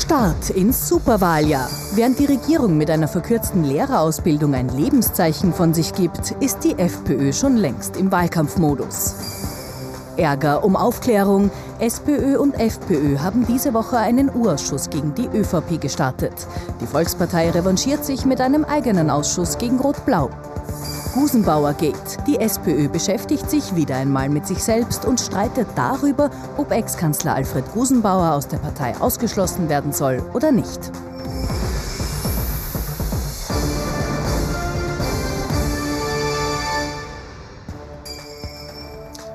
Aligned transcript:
Start 0.00 0.48
ins 0.50 0.88
Superwahljahr. 0.88 1.68
Während 1.94 2.18
die 2.18 2.24
Regierung 2.24 2.78
mit 2.78 2.90
einer 2.90 3.06
verkürzten 3.06 3.64
Lehrerausbildung 3.64 4.54
ein 4.54 4.70
Lebenszeichen 4.70 5.52
von 5.52 5.74
sich 5.74 5.92
gibt, 5.92 6.32
ist 6.40 6.64
die 6.64 6.78
FPÖ 6.78 7.34
schon 7.34 7.58
längst 7.58 7.98
im 7.98 8.10
Wahlkampfmodus. 8.10 9.14
Ärger 10.16 10.64
um 10.64 10.74
Aufklärung. 10.74 11.50
SPÖ 11.80 12.38
und 12.38 12.58
FPÖ 12.58 13.18
haben 13.18 13.46
diese 13.46 13.74
Woche 13.74 13.98
einen 13.98 14.30
U-Ausschuss 14.34 14.88
gegen 14.88 15.14
die 15.14 15.26
ÖVP 15.26 15.80
gestartet. 15.80 16.32
Die 16.80 16.86
Volkspartei 16.86 17.50
revanchiert 17.50 18.04
sich 18.04 18.24
mit 18.24 18.40
einem 18.40 18.64
eigenen 18.64 19.10
Ausschuss 19.10 19.58
gegen 19.58 19.78
Rot-Blau. 19.78 20.30
Gusenbauer 21.12 21.74
geht. 21.74 21.94
Die 22.26 22.38
SPÖ 22.38 22.88
beschäftigt 22.88 23.50
sich 23.50 23.74
wieder 23.74 23.96
einmal 23.96 24.28
mit 24.28 24.46
sich 24.46 24.62
selbst 24.62 25.04
und 25.04 25.20
streitet 25.20 25.68
darüber, 25.74 26.30
ob 26.56 26.70
Ex-Kanzler 26.70 27.34
Alfred 27.34 27.64
Gusenbauer 27.72 28.32
aus 28.32 28.48
der 28.48 28.58
Partei 28.58 28.94
ausgeschlossen 29.00 29.68
werden 29.68 29.92
soll 29.92 30.22
oder 30.34 30.52
nicht. 30.52 30.92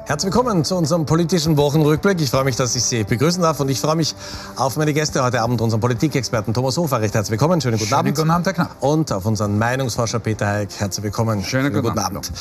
Herzlich 0.08 0.32
willkommen 0.32 0.64
zu 0.64 0.76
unserem 0.76 1.08
politischen 1.08 1.58
Wochenrückblick. 1.58 2.22
Ich 2.22 2.30
freue 2.30 2.44
mich, 2.44 2.55
dass 2.55 2.76
ich 2.76 2.84
Sie 2.84 3.04
begrüßen 3.04 3.41
darf 3.41 3.59
und 3.59 3.70
ich 3.70 3.80
freue 3.82 3.95
mich 3.95 4.14
auf 4.55 4.78
meine 4.78 4.94
Gäste 4.94 5.23
heute 5.23 5.41
Abend, 5.41 5.62
unseren 5.62 5.80
Politikexperten 5.80 6.54
Thomas 6.54 6.78
Hofer. 6.78 7.02
Recht 7.02 7.16
herzlich 7.16 7.31
willkommen. 7.31 7.59
Schönen 7.59 7.80
guten 7.80 7.90
Schönen 7.90 8.00
Abend. 8.00 8.16
guten 8.16 8.30
Abend, 8.30 8.45
Herr 8.45 8.54
Knapp. 8.54 8.76
Und 8.81 9.12
auf 9.12 9.26
unseren 9.26 9.58
Meinungsforscher 9.58 10.20
Peter 10.20 10.45
Heik. 10.45 10.70
Herzlich 10.78 11.05
willkommen. 11.05 11.44
Schönen 11.44 11.73
guten 11.73 11.98
Abend. 11.98 12.31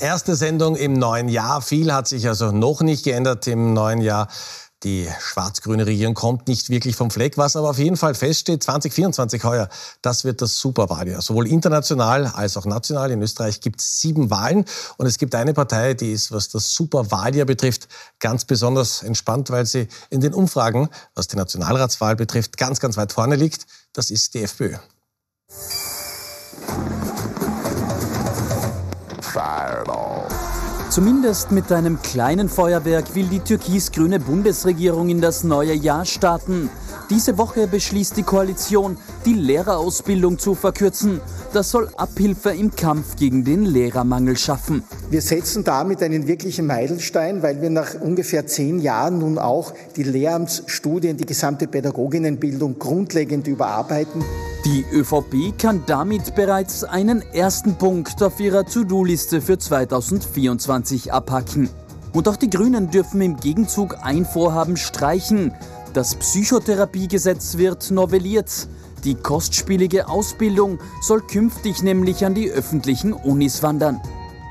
Erste 0.00 0.34
Sendung 0.34 0.74
im 0.74 0.94
neuen 0.94 1.28
Jahr. 1.28 1.62
Viel 1.62 1.94
hat 1.94 2.08
sich 2.08 2.26
also 2.26 2.50
noch 2.50 2.80
nicht 2.80 3.04
geändert 3.04 3.46
im 3.46 3.72
neuen 3.72 4.00
Jahr. 4.00 4.26
Die 4.82 5.08
schwarz-grüne 5.20 5.86
Regierung 5.86 6.14
kommt 6.14 6.48
nicht 6.48 6.68
wirklich 6.68 6.96
vom 6.96 7.10
Fleck. 7.10 7.38
Was 7.38 7.54
aber 7.54 7.70
auf 7.70 7.78
jeden 7.78 7.96
Fall 7.96 8.14
feststeht, 8.14 8.64
2024 8.64 9.44
heuer, 9.44 9.68
das 10.00 10.24
wird 10.24 10.42
das 10.42 10.58
Superwahljahr. 10.58 11.22
Sowohl 11.22 11.46
international 11.46 12.26
als 12.26 12.56
auch 12.56 12.64
national. 12.64 13.12
In 13.12 13.22
Österreich 13.22 13.60
gibt 13.60 13.80
es 13.80 14.00
sieben 14.00 14.30
Wahlen. 14.30 14.64
Und 14.96 15.06
es 15.06 15.18
gibt 15.18 15.36
eine 15.36 15.54
Partei, 15.54 15.94
die 15.94 16.10
ist, 16.10 16.32
was 16.32 16.48
das 16.48 16.74
Superwahljahr 16.74 17.46
betrifft, 17.46 17.86
ganz 18.18 18.44
besonders 18.44 19.04
entspannt, 19.04 19.50
weil 19.50 19.66
sie 19.66 19.86
in 20.10 20.20
den 20.20 20.34
Umfragen, 20.34 20.88
was 21.14 21.28
die 21.28 21.36
Nationalratswahl 21.36 22.16
betrifft, 22.16 22.56
ganz, 22.56 22.80
ganz 22.80 22.96
weit 22.96 23.12
vorne 23.12 23.36
liegt. 23.36 23.66
Das 23.92 24.10
ist 24.10 24.34
die 24.34 24.42
FPÖ. 24.42 24.76
Zumindest 30.92 31.52
mit 31.52 31.72
einem 31.72 32.02
kleinen 32.02 32.50
Feuerwerk 32.50 33.14
will 33.14 33.24
die 33.24 33.40
türkis-grüne 33.40 34.20
Bundesregierung 34.20 35.08
in 35.08 35.22
das 35.22 35.42
neue 35.42 35.72
Jahr 35.72 36.04
starten. 36.04 36.68
Diese 37.12 37.36
Woche 37.36 37.66
beschließt 37.66 38.16
die 38.16 38.22
Koalition, 38.22 38.96
die 39.26 39.34
Lehrerausbildung 39.34 40.38
zu 40.38 40.54
verkürzen. 40.54 41.20
Das 41.52 41.70
soll 41.70 41.90
Abhilfe 41.98 42.52
im 42.52 42.74
Kampf 42.74 43.16
gegen 43.16 43.44
den 43.44 43.66
Lehrermangel 43.66 44.38
schaffen. 44.38 44.82
Wir 45.10 45.20
setzen 45.20 45.62
damit 45.62 46.02
einen 46.02 46.26
wirklichen 46.26 46.66
Meilenstein, 46.66 47.42
weil 47.42 47.60
wir 47.60 47.68
nach 47.68 48.00
ungefähr 48.00 48.46
zehn 48.46 48.80
Jahren 48.80 49.18
nun 49.18 49.36
auch 49.36 49.74
die 49.94 50.04
Lehramtsstudien, 50.04 51.18
die 51.18 51.26
gesamte 51.26 51.66
Pädagoginnenbildung 51.66 52.78
grundlegend 52.78 53.46
überarbeiten. 53.46 54.24
Die 54.64 54.82
ÖVP 54.90 55.58
kann 55.58 55.82
damit 55.84 56.34
bereits 56.34 56.82
einen 56.82 57.20
ersten 57.34 57.74
Punkt 57.74 58.22
auf 58.22 58.40
ihrer 58.40 58.64
To-Do-Liste 58.64 59.42
für 59.42 59.58
2024 59.58 61.12
abhacken. 61.12 61.68
Und 62.14 62.26
auch 62.28 62.36
die 62.36 62.48
Grünen 62.48 62.90
dürfen 62.90 63.20
im 63.20 63.36
Gegenzug 63.36 63.98
ein 64.02 64.24
Vorhaben 64.24 64.78
streichen. 64.78 65.52
Das 65.94 66.14
Psychotherapiegesetz 66.14 67.58
wird 67.58 67.90
novelliert. 67.90 68.66
Die 69.04 69.14
kostspielige 69.14 70.08
Ausbildung 70.08 70.78
soll 71.02 71.20
künftig 71.20 71.82
nämlich 71.82 72.24
an 72.24 72.34
die 72.34 72.50
öffentlichen 72.50 73.12
Unis 73.12 73.62
wandern. 73.62 74.00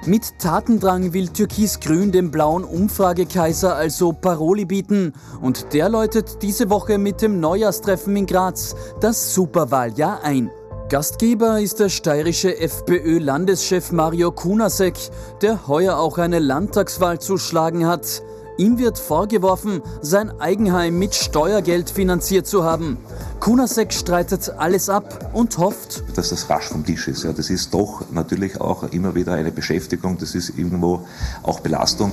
Mit 0.06 0.38
Tatendrang 0.40 1.14
will 1.14 1.30
Türkis-Grün 1.30 2.12
dem 2.12 2.30
blauen 2.30 2.64
Umfragekaiser 2.64 3.76
also 3.76 4.14
Paroli 4.14 4.66
bieten 4.66 5.14
und 5.42 5.74
der 5.74 5.90
läutet 5.90 6.44
diese 6.44 6.70
Woche 6.70 6.98
mit 6.98 7.22
dem 7.22 7.40
Neujahrstreffen 7.40 8.16
in 8.16 8.26
Graz 8.28 8.76
das 9.00 9.34
Superwahljahr 9.34 10.24
ein. 10.24 10.52
Gastgeber 10.90 11.60
ist 11.60 11.80
der 11.80 11.90
steirische 11.90 12.60
FPÖ-Landeschef 12.60 13.92
Mario 13.92 14.32
Kunasek, 14.32 14.96
der 15.42 15.68
heuer 15.68 15.98
auch 15.98 16.18
eine 16.18 16.40
Landtagswahl 16.40 17.18
zu 17.20 17.38
schlagen 17.38 17.88
hat. 17.88 18.22
Ihm 18.58 18.78
wird 18.78 18.98
vorgeworfen, 18.98 19.82
sein 20.02 20.40
Eigenheim 20.40 21.00
mit 21.00 21.16
Steuergeld 21.16 21.90
finanziert 21.90 22.48
zu 22.48 22.64
haben. 22.64 22.98
Kunasek 23.40 23.94
streitet 23.94 24.52
alles 24.58 24.90
ab 24.90 25.32
und 25.34 25.58
hofft, 25.58 26.04
dass 26.16 26.30
das 26.30 26.50
rasch 26.50 26.68
vom 26.68 26.86
Tisch 26.86 27.08
ist. 27.08 27.24
Ja, 27.24 27.34
das 27.34 27.50
ist 27.50 27.74
doch 27.74 28.04
natürlich 28.12 28.60
auch 28.60 28.84
immer 28.84 29.16
wieder 29.16 29.34
eine 29.34 29.52
Beschäftigung, 29.52 30.18
das 30.18 30.36
ist 30.36 30.58
irgendwo 30.58 31.02
auch 31.44 31.62
Belastung. 31.62 32.12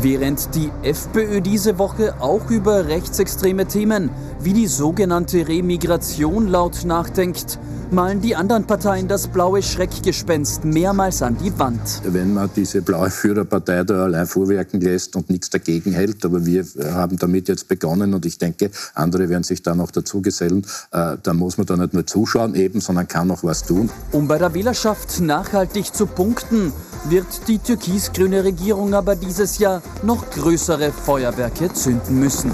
Während 0.00 0.54
die 0.54 0.70
FPÖ 0.82 1.40
diese 1.40 1.78
Woche 1.78 2.14
auch 2.20 2.50
über 2.50 2.88
rechtsextreme 2.88 3.66
Themen 3.66 4.10
wie 4.44 4.52
die 4.52 4.66
sogenannte 4.66 5.48
Remigration 5.48 6.48
laut 6.48 6.84
nachdenkt, 6.84 7.58
malen 7.90 8.20
die 8.20 8.36
anderen 8.36 8.66
Parteien 8.66 9.08
das 9.08 9.28
blaue 9.28 9.62
Schreckgespenst 9.62 10.64
mehrmals 10.64 11.22
an 11.22 11.38
die 11.42 11.58
Wand. 11.58 12.02
Wenn 12.04 12.34
man 12.34 12.50
diese 12.54 12.82
blaue 12.82 13.10
Führerpartei 13.10 13.84
da 13.84 14.04
allein 14.04 14.26
vorwerken 14.26 14.80
lässt 14.80 15.16
und 15.16 15.30
nichts 15.30 15.48
dagegen 15.48 15.92
hält, 15.92 16.24
aber 16.24 16.44
wir 16.44 16.64
haben 16.92 17.18
damit 17.18 17.48
jetzt 17.48 17.68
begonnen 17.68 18.12
und 18.12 18.26
ich 18.26 18.36
denke, 18.36 18.70
andere 18.94 19.30
werden 19.30 19.44
sich 19.44 19.62
da 19.62 19.74
noch 19.74 19.90
dazu 19.90 20.20
gesellen, 20.20 20.66
äh, 20.92 21.16
da 21.22 21.32
muss 21.32 21.56
man 21.56 21.66
da 21.66 21.76
nicht 21.76 21.94
nur 21.94 22.06
zuschauen 22.06 22.54
eben, 22.54 22.80
sondern 22.80 23.08
kann 23.08 23.30
auch 23.30 23.44
was 23.44 23.64
tun. 23.64 23.88
Um 24.12 24.28
bei 24.28 24.36
der 24.36 24.52
Wählerschaft 24.52 25.20
nachhaltig 25.20 25.94
zu 25.94 26.06
punkten, 26.06 26.72
wird 27.08 27.48
die 27.48 27.58
türkis-grüne 27.58 28.44
Regierung 28.44 28.94
aber 28.94 29.16
dieses 29.16 29.58
Jahr 29.58 29.82
noch 30.02 30.28
größere 30.30 30.92
Feuerwerke 30.92 31.72
zünden 31.72 32.18
müssen. 32.18 32.52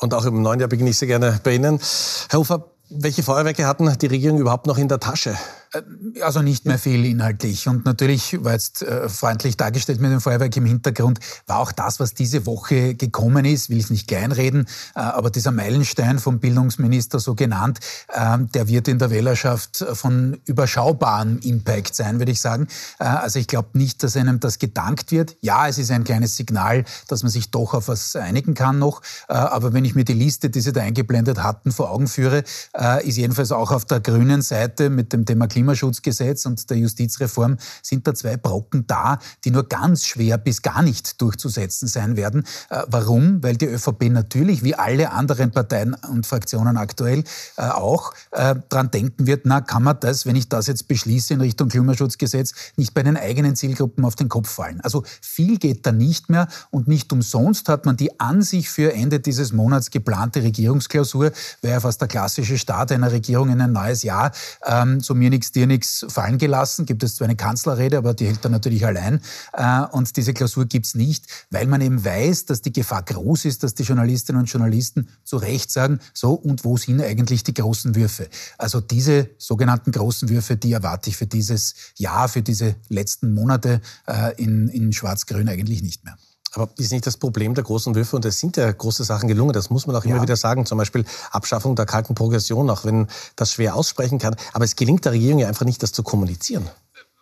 Und 0.00 0.14
auch 0.14 0.24
im 0.24 0.40
neuen 0.40 0.58
Jahr 0.60 0.68
beginne 0.68 0.90
ich 0.90 0.98
sehr 0.98 1.08
gerne 1.08 1.40
bei 1.44 1.54
Ihnen. 1.54 1.78
Herr 2.30 2.38
Hofer, 2.38 2.64
welche 2.88 3.22
Feuerwerke 3.22 3.66
hatten 3.66 3.96
die 3.98 4.06
Regierung 4.06 4.38
überhaupt 4.38 4.66
noch 4.66 4.78
in 4.78 4.88
der 4.88 4.98
Tasche? 4.98 5.36
Also 6.20 6.42
nicht 6.42 6.66
mehr 6.66 6.78
viel 6.78 7.04
inhaltlich. 7.04 7.68
Und 7.68 7.84
natürlich 7.84 8.42
war 8.42 8.52
jetzt 8.52 8.82
äh, 8.82 9.08
freundlich 9.08 9.56
dargestellt 9.56 10.00
mit 10.00 10.10
dem 10.10 10.20
Feuerwerk 10.20 10.56
im 10.56 10.64
Hintergrund, 10.64 11.20
war 11.46 11.60
auch 11.60 11.70
das, 11.70 12.00
was 12.00 12.12
diese 12.12 12.44
Woche 12.46 12.96
gekommen 12.96 13.44
ist, 13.44 13.70
will 13.70 13.78
ich 13.78 13.88
nicht 13.88 14.08
kleinreden, 14.08 14.66
äh, 14.96 15.00
aber 15.00 15.30
dieser 15.30 15.52
Meilenstein 15.52 16.18
vom 16.18 16.40
Bildungsminister 16.40 17.20
so 17.20 17.36
genannt, 17.36 17.78
äh, 18.08 18.38
der 18.52 18.66
wird 18.66 18.88
in 18.88 18.98
der 18.98 19.10
Wählerschaft 19.10 19.84
von 19.92 20.40
überschaubarem 20.44 21.38
Impact 21.38 21.94
sein, 21.94 22.18
würde 22.18 22.32
ich 22.32 22.40
sagen. 22.40 22.66
Äh, 22.98 23.04
also 23.04 23.38
ich 23.38 23.46
glaube 23.46 23.78
nicht, 23.78 24.02
dass 24.02 24.16
einem 24.16 24.40
das 24.40 24.58
gedankt 24.58 25.12
wird. 25.12 25.36
Ja, 25.40 25.68
es 25.68 25.78
ist 25.78 25.92
ein 25.92 26.02
kleines 26.02 26.36
Signal, 26.36 26.84
dass 27.06 27.22
man 27.22 27.30
sich 27.30 27.50
doch 27.52 27.74
auf 27.74 27.86
was 27.86 28.16
einigen 28.16 28.54
kann 28.54 28.80
noch. 28.80 29.02
Äh, 29.28 29.34
aber 29.34 29.72
wenn 29.72 29.84
ich 29.84 29.94
mir 29.94 30.04
die 30.04 30.14
Liste, 30.14 30.50
die 30.50 30.60
Sie 30.60 30.72
da 30.72 30.80
eingeblendet 30.80 31.42
hatten, 31.42 31.70
vor 31.70 31.90
Augen 31.90 32.08
führe, 32.08 32.42
äh, 32.76 33.06
ist 33.06 33.16
jedenfalls 33.18 33.52
auch 33.52 33.70
auf 33.70 33.84
der 33.84 34.00
grünen 34.00 34.42
Seite 34.42 34.90
mit 34.90 35.12
dem 35.12 35.24
Thema 35.26 35.46
Klimaschutzgesetz 35.60 36.46
und 36.46 36.70
der 36.70 36.78
Justizreform 36.78 37.58
sind 37.82 38.06
da 38.06 38.14
zwei 38.14 38.38
Brocken 38.38 38.86
da, 38.86 39.18
die 39.44 39.50
nur 39.50 39.68
ganz 39.68 40.06
schwer 40.06 40.38
bis 40.38 40.62
gar 40.62 40.82
nicht 40.82 41.20
durchzusetzen 41.20 41.86
sein 41.86 42.16
werden. 42.16 42.44
Äh, 42.70 42.82
warum? 42.86 43.42
Weil 43.42 43.56
die 43.56 43.66
ÖVP 43.66 44.04
natürlich, 44.10 44.64
wie 44.64 44.74
alle 44.74 45.12
anderen 45.12 45.50
Parteien 45.50 45.94
und 45.94 46.26
Fraktionen 46.26 46.78
aktuell 46.78 47.24
äh, 47.56 47.62
auch, 47.62 48.14
äh, 48.30 48.54
dran 48.70 48.90
denken 48.90 49.26
wird, 49.26 49.42
na, 49.44 49.60
kann 49.60 49.82
man 49.82 49.98
das, 50.00 50.24
wenn 50.24 50.36
ich 50.36 50.48
das 50.48 50.66
jetzt 50.66 50.88
beschließe 50.88 51.34
in 51.34 51.40
Richtung 51.42 51.68
Klimaschutzgesetz, 51.68 52.54
nicht 52.76 52.94
bei 52.94 53.02
den 53.02 53.18
eigenen 53.18 53.54
Zielgruppen 53.54 54.04
auf 54.06 54.16
den 54.16 54.30
Kopf 54.30 54.48
fallen. 54.48 54.80
Also 54.80 55.04
viel 55.20 55.58
geht 55.58 55.84
da 55.86 55.92
nicht 55.92 56.30
mehr 56.30 56.48
und 56.70 56.88
nicht 56.88 57.12
umsonst 57.12 57.68
hat 57.68 57.84
man 57.84 57.98
die 57.98 58.18
an 58.18 58.40
sich 58.40 58.70
für 58.70 58.94
Ende 58.94 59.20
dieses 59.20 59.52
Monats 59.52 59.90
geplante 59.90 60.42
Regierungsklausur, 60.42 61.32
wäre 61.60 61.74
ja 61.74 61.80
fast 61.80 62.00
der 62.00 62.08
klassische 62.08 62.56
Start 62.56 62.92
einer 62.92 63.12
Regierung 63.12 63.50
in 63.50 63.60
ein 63.60 63.72
neues 63.72 64.02
Jahr, 64.02 64.32
ähm, 64.64 65.00
so 65.00 65.14
mir 65.14 65.28
nichts, 65.28 65.49
dir 65.52 65.66
nichts 65.66 66.04
fallen 66.08 66.38
gelassen. 66.38 66.86
Gibt 66.86 67.02
es 67.02 67.16
zwar 67.16 67.26
eine 67.26 67.36
Kanzlerrede, 67.36 67.98
aber 67.98 68.14
die 68.14 68.26
hält 68.26 68.44
er 68.44 68.50
natürlich 68.50 68.84
allein. 68.86 69.20
Äh, 69.52 69.82
und 69.92 70.16
diese 70.16 70.34
Klausur 70.34 70.66
gibt's 70.66 70.94
nicht, 70.94 71.26
weil 71.50 71.66
man 71.66 71.80
eben 71.80 72.04
weiß, 72.04 72.46
dass 72.46 72.62
die 72.62 72.72
Gefahr 72.72 73.02
groß 73.02 73.44
ist, 73.44 73.62
dass 73.62 73.74
die 73.74 73.82
Journalistinnen 73.82 74.40
und 74.40 74.46
Journalisten 74.46 75.08
zu 75.24 75.36
Recht 75.36 75.70
sagen, 75.70 76.00
so 76.14 76.32
und 76.32 76.64
wo 76.64 76.76
sind 76.76 77.00
eigentlich 77.00 77.44
die 77.44 77.54
großen 77.54 77.94
Würfe? 77.94 78.28
Also 78.58 78.80
diese 78.80 79.30
sogenannten 79.38 79.92
großen 79.92 80.28
Würfe, 80.28 80.56
die 80.56 80.72
erwarte 80.72 81.10
ich 81.10 81.16
für 81.16 81.26
dieses 81.26 81.74
Jahr, 81.96 82.28
für 82.28 82.42
diese 82.42 82.76
letzten 82.88 83.34
Monate 83.34 83.80
äh, 84.06 84.34
in, 84.42 84.68
in 84.68 84.92
Schwarz-Grün 84.92 85.48
eigentlich 85.48 85.82
nicht 85.82 86.04
mehr. 86.04 86.16
Aber 86.52 86.68
ist 86.78 86.90
nicht 86.92 87.06
das 87.06 87.16
Problem 87.16 87.54
der 87.54 87.64
großen 87.64 87.94
Würfe, 87.94 88.16
und 88.16 88.24
es 88.24 88.40
sind 88.40 88.56
ja 88.56 88.70
große 88.72 89.04
Sachen 89.04 89.28
gelungen, 89.28 89.52
das 89.52 89.70
muss 89.70 89.86
man 89.86 89.94
auch 89.96 90.04
immer 90.04 90.16
Ja. 90.16 90.22
wieder 90.22 90.36
sagen, 90.36 90.66
zum 90.66 90.78
Beispiel 90.78 91.04
Abschaffung 91.30 91.76
der 91.76 91.86
kalten 91.86 92.14
Progression, 92.14 92.68
auch 92.70 92.84
wenn 92.84 93.06
das 93.36 93.52
schwer 93.52 93.76
aussprechen 93.76 94.18
kann. 94.18 94.34
Aber 94.52 94.64
es 94.64 94.74
gelingt 94.76 95.04
der 95.04 95.12
Regierung 95.12 95.38
ja 95.38 95.48
einfach 95.48 95.64
nicht, 95.66 95.82
das 95.82 95.92
zu 95.92 96.02
kommunizieren. 96.02 96.68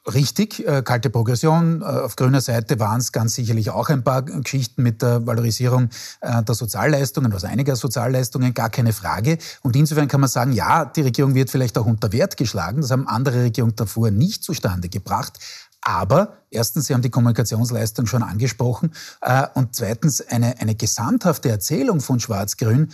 richtig, 0.07 0.67
äh, 0.67 0.81
kalte 0.83 1.11
Progression. 1.11 1.83
Äh, 1.83 1.85
auf 1.85 2.17
grüner 2.17 2.41
Seite 2.41 2.81
waren 2.81 2.99
es 2.99 3.13
ganz 3.13 3.35
sicherlich 3.35 3.69
auch 3.69 3.91
ein 3.91 4.03
paar 4.05 4.23
Geschichten 4.23 4.83
mit 4.83 5.03
der 5.03 5.27
Valorisierung 5.27 5.91
äh, 6.23 6.43
der 6.43 6.55
Sozialleistungen, 6.55 7.31
also 7.31 7.47
einiger 7.47 7.77
Sozialleistungen, 7.77 8.55
gar 8.55 8.71
keine 8.71 8.95
Frage. 8.95 9.37
Und 9.63 9.77
insofern 9.77 10.09
kann 10.09 10.21
man 10.21 10.31
sagen, 10.31 10.53
ja, 10.53 10.87
die 10.87 11.03
Regierung 11.03 11.35
wird 11.35 11.51
vielleicht 11.51 11.77
auch 11.77 11.85
unter 11.85 12.11
Wert 12.13 12.39
geschlagen. 12.39 12.81
Das 12.81 12.91
haben 12.91 13.07
andere 13.07 13.43
Regierungen 13.43 13.77
davor 13.77 14.11
nicht 14.11 14.45
zustande 14.45 14.89
gebracht. 14.89 15.39
Aber 15.83 16.39
erstens, 16.51 16.87
Sie 16.87 16.95
haben 16.95 17.03
die 17.03 17.11
Kommunikationsleistung 17.11 18.07
schon 18.07 18.23
angesprochen. 18.23 18.93
Äh, 19.21 19.47
und 19.55 19.75
zweitens, 19.75 20.21
eine, 20.21 20.59
eine 20.61 20.75
gesamthafte 20.75 21.49
Erzählung 21.49 22.01
von 22.01 22.21
Schwarz-Grün, 22.21 22.91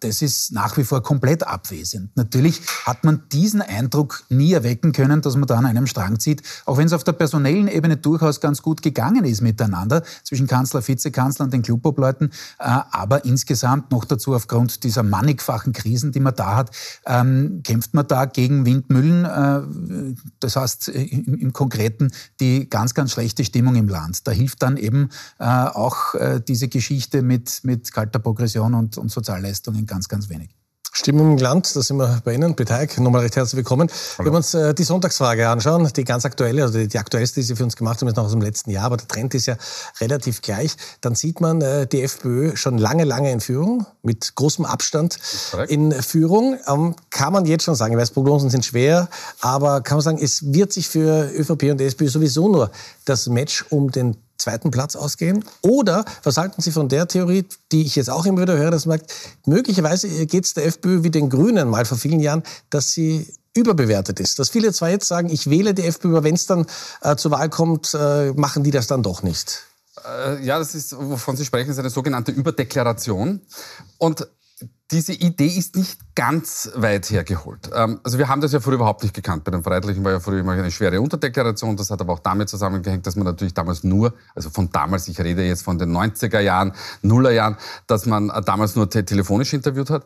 das 0.00 0.22
ist 0.22 0.52
nach 0.52 0.76
wie 0.76 0.84
vor 0.84 1.02
komplett 1.02 1.46
abwesend. 1.46 2.16
Natürlich 2.16 2.60
hat 2.84 3.04
man 3.04 3.22
diesen 3.32 3.62
Eindruck 3.62 4.24
nie 4.28 4.52
erwecken 4.52 4.92
können, 4.92 5.22
dass 5.22 5.36
man 5.36 5.46
da 5.46 5.56
an 5.56 5.66
einem 5.66 5.86
Strang 5.86 6.18
zieht, 6.18 6.42
auch 6.64 6.78
wenn 6.78 6.86
es 6.86 6.92
auf 6.92 7.04
der 7.04 7.12
personellen 7.12 7.68
Ebene 7.68 7.96
durchaus 7.96 8.40
ganz 8.40 8.62
gut 8.62 8.82
gegangen 8.82 9.24
ist 9.24 9.40
miteinander 9.40 10.02
zwischen 10.24 10.46
Kanzler, 10.46 10.86
Vizekanzler 10.86 11.44
und 11.44 11.52
den 11.52 11.62
Clubobleuten. 11.62 12.30
Äh, 12.58 12.64
aber 12.90 13.24
insgesamt 13.24 13.90
noch 13.90 14.04
dazu 14.04 14.34
aufgrund 14.34 14.82
dieser 14.84 15.02
mannigfachen 15.02 15.72
Krisen, 15.72 16.12
die 16.12 16.20
man 16.20 16.34
da 16.34 16.56
hat, 16.56 16.70
ähm, 17.06 17.60
kämpft 17.64 17.94
man 17.94 18.06
da 18.06 18.24
gegen 18.24 18.66
Windmühlen. 18.66 19.24
Äh, 19.24 20.14
das 20.40 20.56
heißt 20.56 20.88
im, 20.88 21.34
im 21.38 21.52
Konkreten 21.52 22.10
die 22.40 22.68
ganz 22.68 22.94
ganz 22.96 23.12
schlechte 23.12 23.44
Stimmung 23.44 23.76
im 23.76 23.88
Land. 23.88 24.26
Da 24.26 24.32
hilft 24.32 24.62
dann 24.62 24.76
eben 24.76 25.10
äh, 25.38 25.44
auch 25.44 26.14
äh, 26.14 26.40
diese 26.40 26.66
Geschichte 26.66 27.22
mit, 27.22 27.60
mit 27.62 27.92
kalter 27.92 28.18
Progression 28.18 28.74
und, 28.74 28.98
und 28.98 29.10
Sozialleistungen 29.10 29.86
ganz, 29.86 30.08
ganz 30.08 30.28
wenig. 30.28 30.50
Stimmung 30.96 31.32
im 31.32 31.36
Land, 31.36 31.76
da 31.76 31.82
sind 31.82 31.98
wir 31.98 32.22
bei 32.24 32.32
Ihnen. 32.32 32.56
Beteig, 32.56 32.98
nochmal 32.98 33.20
recht 33.20 33.36
herzlich 33.36 33.58
willkommen. 33.58 33.90
Hallo. 34.16 34.26
Wenn 34.26 34.32
wir 34.32 34.36
uns 34.38 34.54
äh, 34.54 34.72
die 34.72 34.82
Sonntagsfrage 34.82 35.46
anschauen, 35.46 35.86
die 35.94 36.04
ganz 36.04 36.24
aktuelle, 36.24 36.62
also 36.62 36.78
die, 36.78 36.88
die, 36.88 36.98
aktuellste, 36.98 37.40
die 37.40 37.44
Sie 37.44 37.54
für 37.54 37.64
uns 37.64 37.76
gemacht 37.76 38.00
haben, 38.00 38.08
ist 38.08 38.16
noch 38.16 38.24
aus 38.24 38.30
dem 38.30 38.40
letzten 38.40 38.70
Jahr, 38.70 38.86
aber 38.86 38.96
der 38.96 39.06
Trend 39.06 39.34
ist 39.34 39.44
ja 39.44 39.58
relativ 40.00 40.40
gleich, 40.40 40.74
dann 41.02 41.14
sieht 41.14 41.42
man 41.42 41.60
äh, 41.60 41.86
die 41.86 42.02
FPÖ 42.02 42.56
schon 42.56 42.78
lange, 42.78 43.04
lange 43.04 43.30
in 43.30 43.40
Führung, 43.40 43.84
mit 44.02 44.36
großem 44.36 44.64
Abstand 44.64 45.18
in 45.68 45.92
Führung. 45.92 46.56
Ähm, 46.66 46.96
kann 47.10 47.34
man 47.34 47.44
jetzt 47.44 47.64
schon 47.64 47.74
sagen, 47.74 47.92
ich 47.92 48.00
weiß, 48.00 48.12
Prognosen 48.12 48.48
sind 48.48 48.64
schwer, 48.64 49.10
aber 49.42 49.82
kann 49.82 49.98
man 49.98 50.02
sagen, 50.02 50.18
es 50.18 50.54
wird 50.54 50.72
sich 50.72 50.88
für 50.88 51.30
ÖVP 51.30 51.64
und 51.72 51.80
SPÖ 51.82 52.08
sowieso 52.08 52.48
nur 52.48 52.70
das 53.04 53.26
Match 53.26 53.66
um 53.68 53.90
den 53.90 54.16
zweiten 54.38 54.70
Platz 54.70 54.96
ausgehen? 54.96 55.44
Oder 55.62 56.04
was 56.22 56.36
halten 56.36 56.62
Sie 56.62 56.72
von 56.72 56.88
der 56.88 57.08
Theorie, 57.08 57.46
die 57.72 57.82
ich 57.82 57.96
jetzt 57.96 58.10
auch 58.10 58.26
immer 58.26 58.42
wieder 58.42 58.56
höre, 58.56 58.70
dass 58.70 58.86
man 58.86 58.98
sagt, 58.98 59.12
möglicherweise 59.46 60.26
geht 60.26 60.44
es 60.44 60.54
der 60.54 60.66
FPÖ 60.66 61.02
wie 61.02 61.10
den 61.10 61.30
Grünen 61.30 61.68
mal 61.68 61.84
vor 61.84 61.98
vielen 61.98 62.20
Jahren, 62.20 62.42
dass 62.70 62.90
sie 62.90 63.26
überbewertet 63.54 64.20
ist. 64.20 64.38
Dass 64.38 64.50
viele 64.50 64.72
zwar 64.72 64.90
jetzt 64.90 65.08
sagen, 65.08 65.30
ich 65.30 65.48
wähle 65.48 65.74
die 65.74 65.84
FPÖ, 65.84 66.08
aber 66.08 66.24
wenn 66.24 66.34
es 66.34 66.46
dann 66.46 66.66
äh, 67.02 67.16
zur 67.16 67.30
Wahl 67.30 67.48
kommt, 67.48 67.94
äh, 67.94 68.32
machen 68.32 68.62
die 68.62 68.70
das 68.70 68.86
dann 68.86 69.02
doch 69.02 69.22
nicht. 69.22 69.62
Äh, 70.04 70.44
ja, 70.44 70.58
das 70.58 70.74
ist, 70.74 70.96
wovon 70.96 71.36
Sie 71.36 71.44
sprechen, 71.44 71.70
ist 71.70 71.78
eine 71.78 71.90
sogenannte 71.90 72.32
Überdeklaration. 72.32 73.40
Und 73.98 74.28
diese 74.90 75.12
Idee 75.12 75.48
ist 75.48 75.74
nicht 75.74 75.98
ganz 76.14 76.70
weit 76.74 77.10
hergeholt. 77.10 77.70
Ähm, 77.74 78.00
also 78.04 78.18
wir 78.18 78.28
haben 78.28 78.40
das 78.40 78.52
ja 78.52 78.60
früher 78.60 78.74
überhaupt 78.74 79.02
nicht 79.02 79.14
gekannt. 79.14 79.42
Bei 79.44 79.50
den 79.50 79.62
Freiheitlichen 79.62 80.04
war 80.04 80.12
ja 80.12 80.20
früher 80.20 80.40
immer 80.40 80.52
eine 80.52 80.70
schwere 80.70 81.00
Unterdeklaration. 81.00 81.76
Das 81.76 81.90
hat 81.90 82.00
aber 82.00 82.12
auch 82.12 82.20
damit 82.20 82.48
zusammengehängt, 82.48 83.06
dass 83.06 83.16
man 83.16 83.24
natürlich 83.24 83.54
damals 83.54 83.82
nur, 83.82 84.14
also 84.34 84.48
von 84.48 84.70
damals, 84.70 85.08
ich 85.08 85.18
rede 85.18 85.42
jetzt 85.44 85.62
von 85.62 85.78
den 85.78 85.90
90er 85.90 86.40
Jahren, 86.40 86.72
Nuller 87.02 87.32
Jahren, 87.32 87.56
dass 87.86 88.06
man 88.06 88.28
damals 88.44 88.76
nur 88.76 88.88
telefonisch 88.88 89.52
interviewt 89.52 89.90
hat. 89.90 90.04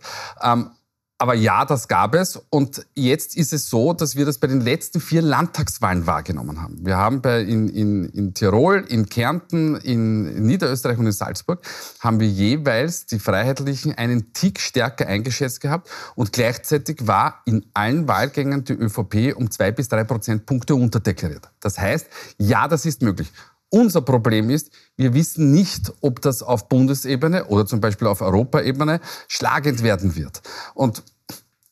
Aber 1.21 1.35
ja, 1.35 1.67
das 1.67 1.87
gab 1.87 2.15
es. 2.15 2.41
Und 2.49 2.87
jetzt 2.95 3.37
ist 3.37 3.53
es 3.53 3.69
so, 3.69 3.93
dass 3.93 4.17
wir 4.17 4.25
das 4.25 4.39
bei 4.39 4.47
den 4.47 4.63
letzten 4.63 5.03
vier 5.03 5.21
Landtagswahlen 5.21 6.07
wahrgenommen 6.07 6.63
haben. 6.63 6.79
Wir 6.83 6.97
haben 6.97 7.21
bei, 7.21 7.43
in, 7.43 7.69
in, 7.69 8.07
in 8.07 8.33
Tirol, 8.33 8.87
in 8.89 9.07
Kärnten, 9.07 9.77
in 9.77 10.47
Niederösterreich 10.47 10.97
und 10.97 11.05
in 11.05 11.13
Salzburg 11.13 11.61
haben 12.01 12.21
wir 12.21 12.27
jeweils 12.27 13.05
die 13.05 13.19
Freiheitlichen 13.19 13.93
einen 13.99 14.33
Tick 14.33 14.61
stärker 14.61 15.09
eingeschätzt 15.09 15.61
gehabt. 15.61 15.91
Und 16.15 16.33
gleichzeitig 16.33 17.07
war 17.07 17.43
in 17.45 17.67
allen 17.75 18.09
Wahlgängen 18.09 18.65
die 18.65 18.73
ÖVP 18.73 19.37
um 19.37 19.51
zwei 19.51 19.73
bis 19.73 19.89
drei 19.89 20.05
Prozentpunkte 20.05 20.75
unterdeklariert. 20.75 21.51
Das 21.61 21.79
heißt, 21.79 22.07
ja, 22.39 22.67
das 22.67 22.87
ist 22.87 23.03
möglich. 23.03 23.31
Unser 23.71 24.03
Problem 24.03 24.51
ist, 24.51 24.71
wir 24.97 25.15
wissen 25.15 25.53
nicht, 25.53 25.93
ob 26.01 26.21
das 26.21 26.43
auf 26.43 26.69
Bundesebene 26.69 27.47
oder 27.47 27.67
zum 27.67 27.81
Beispiel 27.81 28.09
auf 28.09 28.21
Europaebene 28.21 29.01
schlagend 29.29 29.83
werden 29.83 30.17
wird. 30.17 30.43
Und 30.75 31.03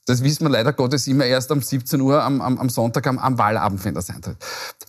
das 0.06 0.22
wissen 0.22 0.44
wir 0.44 0.50
leider 0.50 0.72
Gottes 0.72 1.06
immer 1.06 1.26
erst 1.26 1.50
um 1.50 1.60
17 1.60 2.00
Uhr 2.00 2.22
am, 2.22 2.40
am, 2.40 2.58
am 2.58 2.70
Sonntag 2.70 3.06
am, 3.06 3.18
am, 3.18 3.36
Wahlabend, 3.36 3.84
wenn 3.84 3.94
das 3.94 4.08
eintritt. 4.08 4.38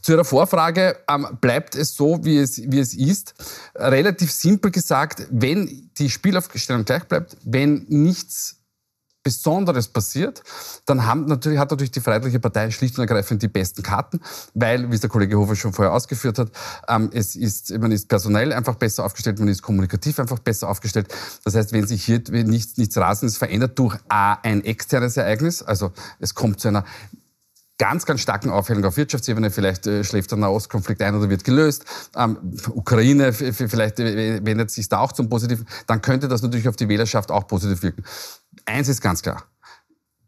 Zu 0.02 0.14
Ihrer 0.14 0.24
Vorfrage, 0.24 0.96
ähm, 1.10 1.28
bleibt 1.42 1.76
es 1.76 1.96
so, 1.96 2.24
wie 2.24 2.38
es, 2.38 2.62
wie 2.72 2.80
es 2.80 2.94
ist? 2.94 3.34
Relativ 3.76 4.32
simpel 4.32 4.72
gesagt, 4.72 5.28
wenn 5.30 5.90
die 5.98 6.10
Spielaufstellung 6.10 6.86
gleich 6.86 7.04
bleibt, 7.04 7.36
wenn 7.44 7.86
nichts 7.90 8.59
Besonderes 9.30 9.88
passiert, 9.88 10.42
dann 10.86 11.06
haben 11.06 11.26
natürlich, 11.26 11.60
hat 11.60 11.70
natürlich 11.70 11.92
die 11.92 12.02
Freiheitliche 12.02 12.40
Partei 12.40 12.72
schlicht 12.72 12.98
und 12.98 13.02
ergreifend 13.02 13.42
die 13.44 13.48
besten 13.48 13.84
Karten, 13.84 14.20
weil, 14.54 14.90
wie 14.90 14.96
es 14.96 15.02
der 15.02 15.10
Kollege 15.10 15.38
Hofer 15.38 15.56
schon 15.56 15.72
vorher 15.72 15.94
ausgeführt 15.94 16.40
hat, 16.40 16.52
ähm, 16.88 17.12
es 17.14 17.36
ist, 17.36 17.78
man 17.78 17.92
ist 17.92 18.08
personell 18.08 18.52
einfach 18.54 18.76
besser 18.76 19.06
aufgestellt, 19.06 19.38
man 19.40 19.48
ist 19.48 19.62
kommunikativ 19.62 20.20
einfach 20.20 20.40
besser 20.40 20.68
aufgestellt. 20.68 21.14
Das 21.44 21.54
heißt, 21.56 21.74
wenn 21.74 21.86
sich 21.86 22.04
hier 22.04 22.22
nichts, 22.32 22.78
nichts 22.78 22.98
Rasendes 22.98 23.38
verändert 23.38 23.78
durch 23.78 23.98
A, 24.10 24.34
ein 24.34 24.66
externes 24.66 25.16
Ereignis, 25.18 25.62
also 25.62 25.92
es 26.20 26.34
kommt 26.34 26.60
zu 26.60 26.70
einer 26.70 26.86
ganz, 27.80 28.06
ganz 28.06 28.22
starken 28.22 28.52
Aufhellung 28.52 28.86
auf 28.86 28.98
Wirtschaftsebene. 28.98 29.50
Vielleicht 29.50 29.88
äh, 29.88 30.04
schläft 30.04 30.30
der 30.30 30.38
Nahostkonflikt 30.38 31.02
ein 31.02 31.16
oder 31.16 31.30
wird 31.30 31.44
gelöst. 31.44 31.86
Ähm, 32.16 32.38
Ukraine, 32.70 33.34
vielleicht 33.34 33.98
wendet 33.98 34.70
sich 34.70 34.88
da 34.90 35.00
auch 35.00 35.14
zum 35.14 35.30
Positiven. 35.30 35.66
Dann 35.88 36.02
könnte 36.04 36.28
das 36.28 36.44
natürlich 36.44 36.68
auf 36.68 36.76
die 36.76 36.88
Wählerschaft 36.88 37.32
auch 37.32 37.48
positiv 37.48 37.82
wirken. 37.82 38.04
Eins 38.66 38.88
ist 38.90 39.02
ganz 39.02 39.24
klar. 39.24 39.46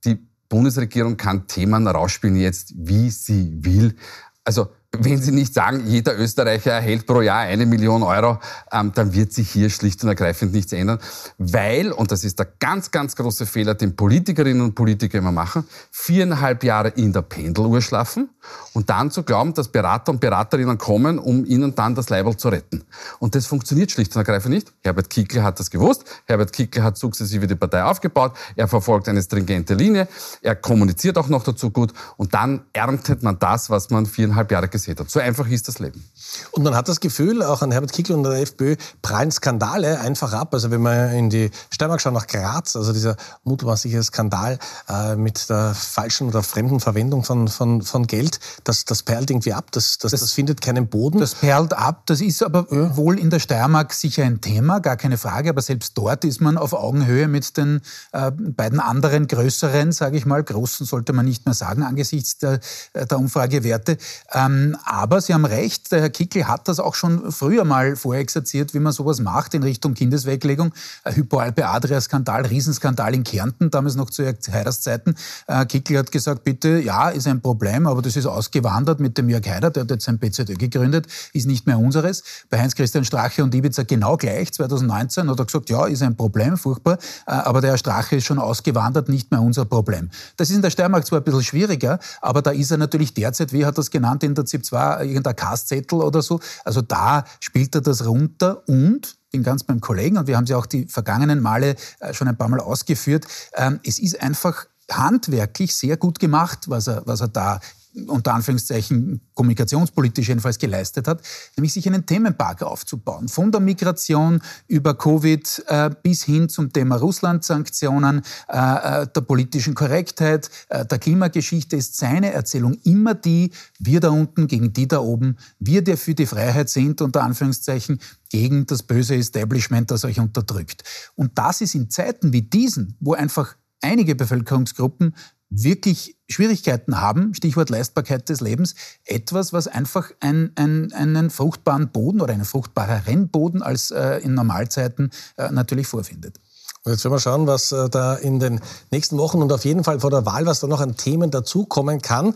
Die 0.06 0.18
Bundesregierung 0.50 1.18
kann 1.18 1.46
Themen 1.46 1.86
rausspielen 1.86 2.38
jetzt, 2.38 2.74
wie 2.76 3.12
sie 3.12 3.54
will. 3.64 3.96
Also 4.44 4.70
wenn 4.98 5.22
Sie 5.22 5.32
nicht 5.32 5.54
sagen, 5.54 5.88
jeder 5.88 6.20
Österreicher 6.20 6.72
erhält 6.72 7.06
pro 7.06 7.22
Jahr 7.22 7.40
eine 7.40 7.66
Million 7.66 8.04
Euro, 8.04 8.40
ähm, 8.74 8.92
dann 8.94 9.14
wird 9.14 9.32
sich 9.32 9.50
hier 9.50 9.70
schlicht 9.70 10.04
und 10.04 10.10
ergreifend 10.10 10.52
nichts 10.52 10.74
ändern. 10.74 11.00
Weil, 11.38 11.94
und 11.94 12.12
das 12.12 12.26
ist 12.26 12.40
der 12.40 12.48
ganz, 12.60 12.92
ganz 12.92 13.16
große 13.16 13.46
Fehler, 13.46 13.74
den 13.74 13.96
Politikerinnen 13.96 14.62
und 14.62 14.76
Politiker 14.76 15.20
immer 15.20 15.32
machen, 15.32 15.64
viereinhalb 15.92 16.66
Jahre 16.66 16.90
in 16.90 17.14
der 17.14 17.22
Pendeluhr 17.22 17.82
schlafen 17.82 18.30
und 18.74 18.90
dann 18.90 19.12
zu 19.12 19.24
glauben, 19.24 19.54
dass 19.54 19.70
Berater 19.70 20.12
und 20.12 20.20
Beraterinnen 20.20 20.78
kommen, 20.78 21.20
um 21.20 21.46
ihnen 21.46 21.74
dann 21.74 21.96
das 21.96 22.10
Leibel 22.10 22.36
zu 22.36 22.50
retten. 22.50 22.84
Und 23.20 23.34
das 23.36 23.46
funktioniert 23.46 23.92
schlicht 23.92 24.14
und 24.14 24.20
ergreifend 24.20 24.54
nicht. 24.54 24.74
Herbert 24.84 25.10
Kickl 25.10 25.42
hat 25.42 25.58
das 25.62 25.72
gewusst. 25.72 26.04
Herbert 26.26 26.52
Kickl 26.52 26.84
hat 26.84 26.98
sukzessive 26.98 27.48
die 27.48 27.56
Partei 27.56 27.84
aufgebaut. 27.84 28.34
Er 28.58 28.68
verfolgt 28.68 29.08
eine 29.08 29.22
stringente 29.22 29.74
Linie. 29.74 30.10
Er 30.42 30.56
kommuniziert 30.56 31.18
auch 31.18 31.30
noch 31.30 31.44
dazu 31.44 31.70
gut. 31.70 31.94
Und 32.18 32.34
dann 32.34 32.66
erntet 32.74 33.24
man 33.24 33.40
das, 33.40 33.70
was 33.70 33.90
man 33.90 34.06
viereinhalb 34.06 34.52
Jahre 34.52 34.68
gesehen 34.68 34.81
hat. 34.88 35.10
So 35.10 35.20
einfach 35.20 35.48
ist 35.48 35.68
das 35.68 35.80
Leben. 35.80 36.04
Und 36.52 36.64
man 36.64 36.76
hat 36.76 36.88
das 36.88 37.00
Gefühl, 37.00 37.44
auch 37.44 37.62
an 37.62 37.72
Herbert 37.72 37.94
Kickl 37.94 38.14
und 38.14 38.24
der 38.24 38.42
FPÖ 38.42 38.76
prallen 39.02 39.32
Skandale 39.32 40.00
einfach 40.00 40.34
ab. 40.34 40.54
Also 40.54 40.72
wenn 40.72 40.82
man 40.82 41.12
in 41.14 41.30
die 41.30 41.52
Steiermark 41.70 42.02
schaut, 42.02 42.14
nach 42.14 42.28
Graz, 42.28 42.76
also 42.76 42.94
dieser 42.94 43.16
mutmaßliche 43.44 44.04
Skandal 44.04 44.60
äh, 44.90 45.16
mit 45.16 45.50
der 45.50 45.74
falschen 45.74 46.28
oder 46.28 46.44
fremden 46.44 46.80
Verwendung 46.80 47.24
von, 47.24 47.48
von, 47.48 47.82
von 47.82 48.08
Geld, 48.08 48.40
das, 48.64 48.86
das 48.86 49.04
perlt 49.04 49.30
irgendwie 49.30 49.54
ab, 49.54 49.72
das, 49.72 49.98
das, 49.98 50.12
das, 50.12 50.22
das 50.22 50.32
findet 50.34 50.62
keinen 50.62 50.88
Boden. 50.88 51.20
Das 51.20 51.36
perlt 51.36 51.74
ab, 51.74 52.04
das 52.06 52.22
ist 52.22 52.44
aber 52.44 52.68
ja. 52.72 52.96
wohl 52.96 53.18
in 53.20 53.30
der 53.30 53.40
Steiermark 53.40 53.94
sicher 53.94 54.24
ein 54.24 54.42
Thema, 54.42 54.80
gar 54.80 54.98
keine 54.98 55.18
Frage, 55.18 55.50
aber 55.50 55.62
selbst 55.62 55.98
dort 55.98 56.26
ist 56.26 56.42
man 56.42 56.58
auf 56.58 56.74
Augenhöhe 56.74 57.28
mit 57.28 57.58
den 57.58 57.82
äh, 58.12 58.32
beiden 58.32 58.80
anderen 58.80 59.28
größeren, 59.28 59.92
sage 59.92 60.18
ich 60.18 60.26
mal, 60.26 60.44
großen 60.44 60.86
sollte 60.86 61.14
man 61.14 61.26
nicht 61.26 61.46
mehr 61.46 61.54
sagen 61.54 61.84
angesichts 61.84 62.38
der, 62.38 62.60
äh, 62.94 63.06
der 63.06 63.18
Umfragewerte. 63.18 63.98
Ähm, 64.34 64.71
aber 64.84 65.22
Sie 65.22 65.34
haben 65.34 65.46
recht, 65.46 65.92
der 65.92 66.02
Herr 66.02 66.10
Kickel 66.10 66.48
hat 66.48 66.68
das 66.68 66.80
auch 66.80 66.96
schon 66.96 67.32
früher 67.32 67.64
mal 67.64 67.96
vorexerziert, 67.96 68.74
wie 68.74 68.80
man 68.80 68.94
sowas 68.94 69.20
macht 69.20 69.54
in 69.54 69.64
Richtung 69.64 69.94
Kindesweglegung. 69.94 70.74
Hypoalpe-Adria-Skandal, 71.06 72.46
Riesenskandal 72.46 73.14
in 73.14 73.24
Kärnten, 73.24 73.72
damals 73.72 73.96
noch 73.96 74.10
zu 74.10 74.26
Heiders-Zeiten. 74.26 75.16
Äh, 75.48 75.66
Kickel 75.66 75.98
hat 75.98 76.12
gesagt, 76.12 76.44
bitte, 76.44 76.80
ja, 76.80 77.10
ist 77.10 77.28
ein 77.28 77.42
Problem, 77.42 77.88
aber 77.88 78.02
das 78.02 78.16
ist 78.16 78.26
ausgewandert 78.26 79.00
mit 79.00 79.18
dem 79.18 79.30
Jörg 79.30 79.48
Haider, 79.48 79.72
der 79.72 79.84
hat 79.84 79.92
jetzt 79.92 80.06
sein 80.06 80.20
BZÖ 80.20 80.56
gegründet, 80.56 81.08
ist 81.34 81.48
nicht 81.48 81.68
mehr 81.68 81.80
unseres. 81.80 82.24
Bei 82.50 82.60
Heinz-Christian 82.60 83.06
Strache 83.06 83.44
und 83.44 83.54
Ibiza 83.56 83.84
genau 83.84 84.18
gleich. 84.18 84.52
2019 84.54 85.30
hat 85.30 85.40
er 85.40 85.46
gesagt, 85.46 85.70
ja, 85.70 85.86
ist 85.86 86.02
ein 86.02 86.16
Problem, 86.16 86.58
furchtbar, 86.58 86.98
äh, 87.28 87.32
aber 87.32 87.62
der 87.62 87.72
Herr 87.72 87.78
Strache 87.78 88.18
ist 88.18 88.26
schon 88.26 88.40
ausgewandert, 88.40 89.10
nicht 89.10 89.32
mehr 89.32 89.42
unser 89.42 89.66
Problem. 89.66 90.10
Das 90.38 90.50
ist 90.50 90.56
in 90.56 90.62
der 90.62 90.70
Steiermark 90.70 91.06
zwar 91.06 91.20
ein 91.20 91.24
bisschen 91.24 91.44
schwieriger, 91.44 92.00
aber 92.22 92.42
da 92.42 92.52
ist 92.52 92.72
er 92.72 92.78
natürlich 92.78 93.14
derzeit, 93.14 93.54
wie 93.54 93.66
hat 93.66 93.78
das 93.78 93.92
genannt 93.92 94.24
in 94.24 94.36
der 94.36 94.46
ZIP 94.62 94.66
2, 94.66 95.06
irgendein 95.06 95.36
Kastzettel 95.36 96.02
oder 96.02 96.22
so. 96.22 96.40
Also 96.64 96.82
da 96.82 97.24
spielt 97.40 97.76
er 97.76 97.82
das 97.82 98.06
runter 98.06 98.68
und 98.68 99.18
bin 99.32 99.44
ganz 99.44 99.64
beim 99.64 99.80
Kollegen 99.80 100.18
und 100.18 100.28
wir 100.28 100.38
haben 100.38 100.46
sie 100.46 100.56
auch 100.56 100.66
die 100.66 100.86
vergangenen 100.88 101.42
Male 101.42 101.76
äh, 102.00 102.14
schon 102.14 102.28
ein 102.28 102.38
paar 102.38 102.50
Mal 102.50 102.60
ausgeführt. 102.60 103.26
Ähm, 103.56 103.80
es 103.84 104.00
ist 104.00 104.22
einfach 104.22 104.66
handwerklich 104.92 105.74
sehr 105.74 105.98
gut 105.98 106.20
gemacht, 106.20 106.66
was 106.68 106.88
er, 106.88 107.04
was 107.06 107.22
er 107.22 107.30
da 107.30 107.60
unter 108.08 108.34
Anführungszeichen 108.34 109.22
kommunikationspolitisch 109.34 110.30
jedenfalls 110.30 110.58
geleistet 110.58 111.08
hat, 111.08 111.22
nämlich 111.58 111.74
sich 111.74 111.88
einen 111.88 112.06
Themenpark 112.06 112.64
aufzubauen. 112.64 113.28
Von 113.28 113.52
der 113.52 113.62
Migration 113.62 114.42
über 114.68 114.94
Covid 114.94 115.64
äh, 115.68 115.90
bis 116.02 116.24
hin 116.24 116.50
zum 116.50 116.72
Thema 116.72 116.96
Russland-Sanktionen, 116.98 118.22
äh, 118.48 119.02
äh 119.02 119.08
der 119.08 119.22
politischen 119.22 119.74
Korrektheit, 119.74 120.50
äh, 120.70 120.86
der 120.86 121.00
Klimageschichte 121.00 121.76
ist 121.76 121.98
seine 121.98 122.32
Erzählung 122.32 122.78
immer 122.84 123.14
die, 123.14 123.52
wir 123.80 124.00
da 124.00 124.10
unten 124.10 124.48
gegen 124.48 124.74
die 124.74 124.88
da 124.88 125.00
oben, 125.00 125.38
wir, 125.60 125.84
der 125.84 125.98
für 125.98 126.16
die 126.16 126.26
Freiheit 126.26 126.70
sind, 126.70 127.02
unter 127.02 127.24
Anführungszeichen, 127.24 128.00
gegen 128.30 128.66
das 128.66 128.84
böse 128.84 129.16
Establishment, 129.16 129.92
das 129.92 130.06
euch 130.06 130.20
unterdrückt. 130.20 130.84
Und 131.16 131.38
das 131.38 131.60
ist 131.60 131.76
in 131.76 131.90
Zeiten 131.90 132.32
wie 132.32 132.42
diesen, 132.42 132.96
wo 133.02 133.14
einfach 133.14 133.58
einige 133.82 134.16
Bevölkerungsgruppen 134.16 135.16
wirklich 135.52 136.18
Schwierigkeiten 136.30 137.00
haben, 137.02 137.34
Stichwort 137.36 137.70
Leistbarkeit 137.70 138.30
des 138.30 138.42
Lebens, 138.42 138.74
etwas, 139.06 139.54
was 139.54 139.68
einfach 139.68 140.12
ein, 140.22 140.54
ein, 140.56 140.92
einen 140.94 141.30
fruchtbaren 141.30 141.92
Boden 141.92 142.22
oder 142.22 142.34
einen 142.34 142.46
fruchtbareren 142.46 143.28
Boden 143.28 143.62
als 143.62 143.92
äh, 143.92 144.20
in 144.20 144.34
Normalzeiten 144.34 145.12
äh, 145.38 145.52
natürlich 145.52 145.88
vorfindet. 145.88 146.40
Und 146.84 146.94
jetzt 146.94 147.04
werden 147.04 147.14
wir 147.14 147.20
schauen, 147.20 147.48
was 147.48 147.72
äh, 147.72 147.90
da 147.90 148.16
in 148.16 148.40
den 148.40 148.62
nächsten 148.90 149.18
Wochen 149.18 149.42
und 149.42 149.52
auf 149.52 149.66
jeden 149.66 149.84
Fall 149.84 150.00
vor 150.00 150.10
der 150.10 150.26
Wahl, 150.26 150.46
was 150.46 150.62
da 150.62 150.68
noch 150.68 150.80
an 150.80 150.96
Themen 150.96 151.30
dazukommen 151.30 152.02
kann. 152.02 152.34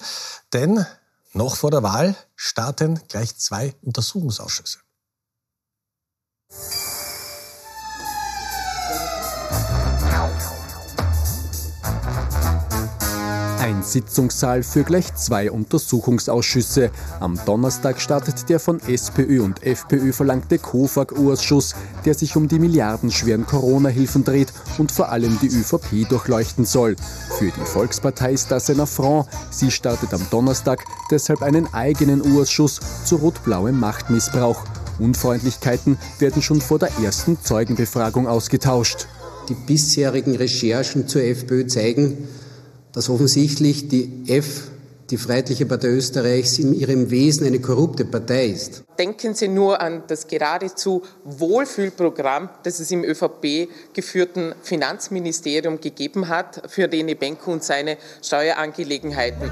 Denn 0.53 0.85
noch 1.33 1.55
vor 1.55 1.71
der 1.71 1.83
Wahl 1.83 2.15
starten 2.35 2.99
gleich 3.07 3.35
zwei 3.37 3.73
Untersuchungsausschüsse. 3.81 4.79
Ein 13.65 13.81
Sitzungssaal 13.81 14.61
für 14.61 14.83
gleich 14.83 15.15
zwei 15.15 15.49
Untersuchungsausschüsse. 15.49 16.91
Am 17.19 17.39
Donnerstag 17.47 17.99
startet 17.99 18.47
der 18.47 18.59
von 18.59 18.79
SPÖ 18.79 19.41
und 19.41 19.63
FPÖ 19.63 20.13
verlangte 20.13 20.59
KOFAG-Ausschuss, 20.59 21.73
der 22.05 22.13
sich 22.13 22.35
um 22.35 22.47
die 22.47 22.59
milliardenschweren 22.59 23.47
Corona-Hilfen 23.47 24.23
dreht 24.23 24.53
und 24.77 24.91
vor 24.91 25.09
allem 25.09 25.39
die 25.41 25.47
ÖVP 25.47 26.07
durchleuchten 26.07 26.63
soll. 26.63 26.95
Für 27.39 27.45
die 27.45 27.65
Volkspartei 27.65 28.33
ist 28.33 28.51
das 28.51 28.69
ein 28.69 28.79
Affront. 28.79 29.27
Sie 29.49 29.71
startet 29.71 30.13
am 30.13 30.21
Donnerstag 30.29 30.85
deshalb 31.09 31.41
einen 31.41 31.73
eigenen 31.73 32.21
Ausschuss 32.37 32.79
zu 33.03 33.15
rot-blauem 33.15 33.79
Machtmissbrauch. 33.79 34.63
Unfreundlichkeiten 34.99 35.97
werden 36.19 36.43
schon 36.43 36.61
vor 36.61 36.77
der 36.77 36.91
ersten 37.03 37.39
Zeugenbefragung 37.41 38.27
ausgetauscht. 38.27 39.07
Die 39.49 39.55
bisherigen 39.55 40.35
Recherchen 40.35 41.07
zur 41.07 41.23
FPÖ 41.23 41.65
zeigen, 41.65 42.27
dass 42.95 43.09
offensichtlich 43.09 43.89
die 43.89 44.23
F, 44.27 44.69
die 45.09 45.17
Freiheitliche 45.17 45.65
Partei 45.65 45.89
Österreichs, 45.89 46.57
in 46.57 46.73
ihrem 46.73 47.11
Wesen 47.11 47.45
eine 47.45 47.59
korrupte 47.59 48.05
Partei 48.05 48.47
ist. 48.47 48.83
Denken 48.97 49.35
Sie 49.35 49.49
nur 49.49 49.81
an 49.81 50.03
das 50.07 50.27
geradezu 50.27 51.03
Wohlfühlprogramm, 51.25 52.49
das 52.63 52.79
es 52.79 52.89
im 52.91 53.03
ÖVP 53.03 53.67
geführten 53.93 54.55
Finanzministerium 54.63 55.79
gegeben 55.81 56.29
hat 56.29 56.63
für 56.67 56.89
Rene 56.89 57.15
Benko 57.15 57.51
und 57.51 57.63
seine 57.63 57.97
Steuerangelegenheiten. 58.23 59.51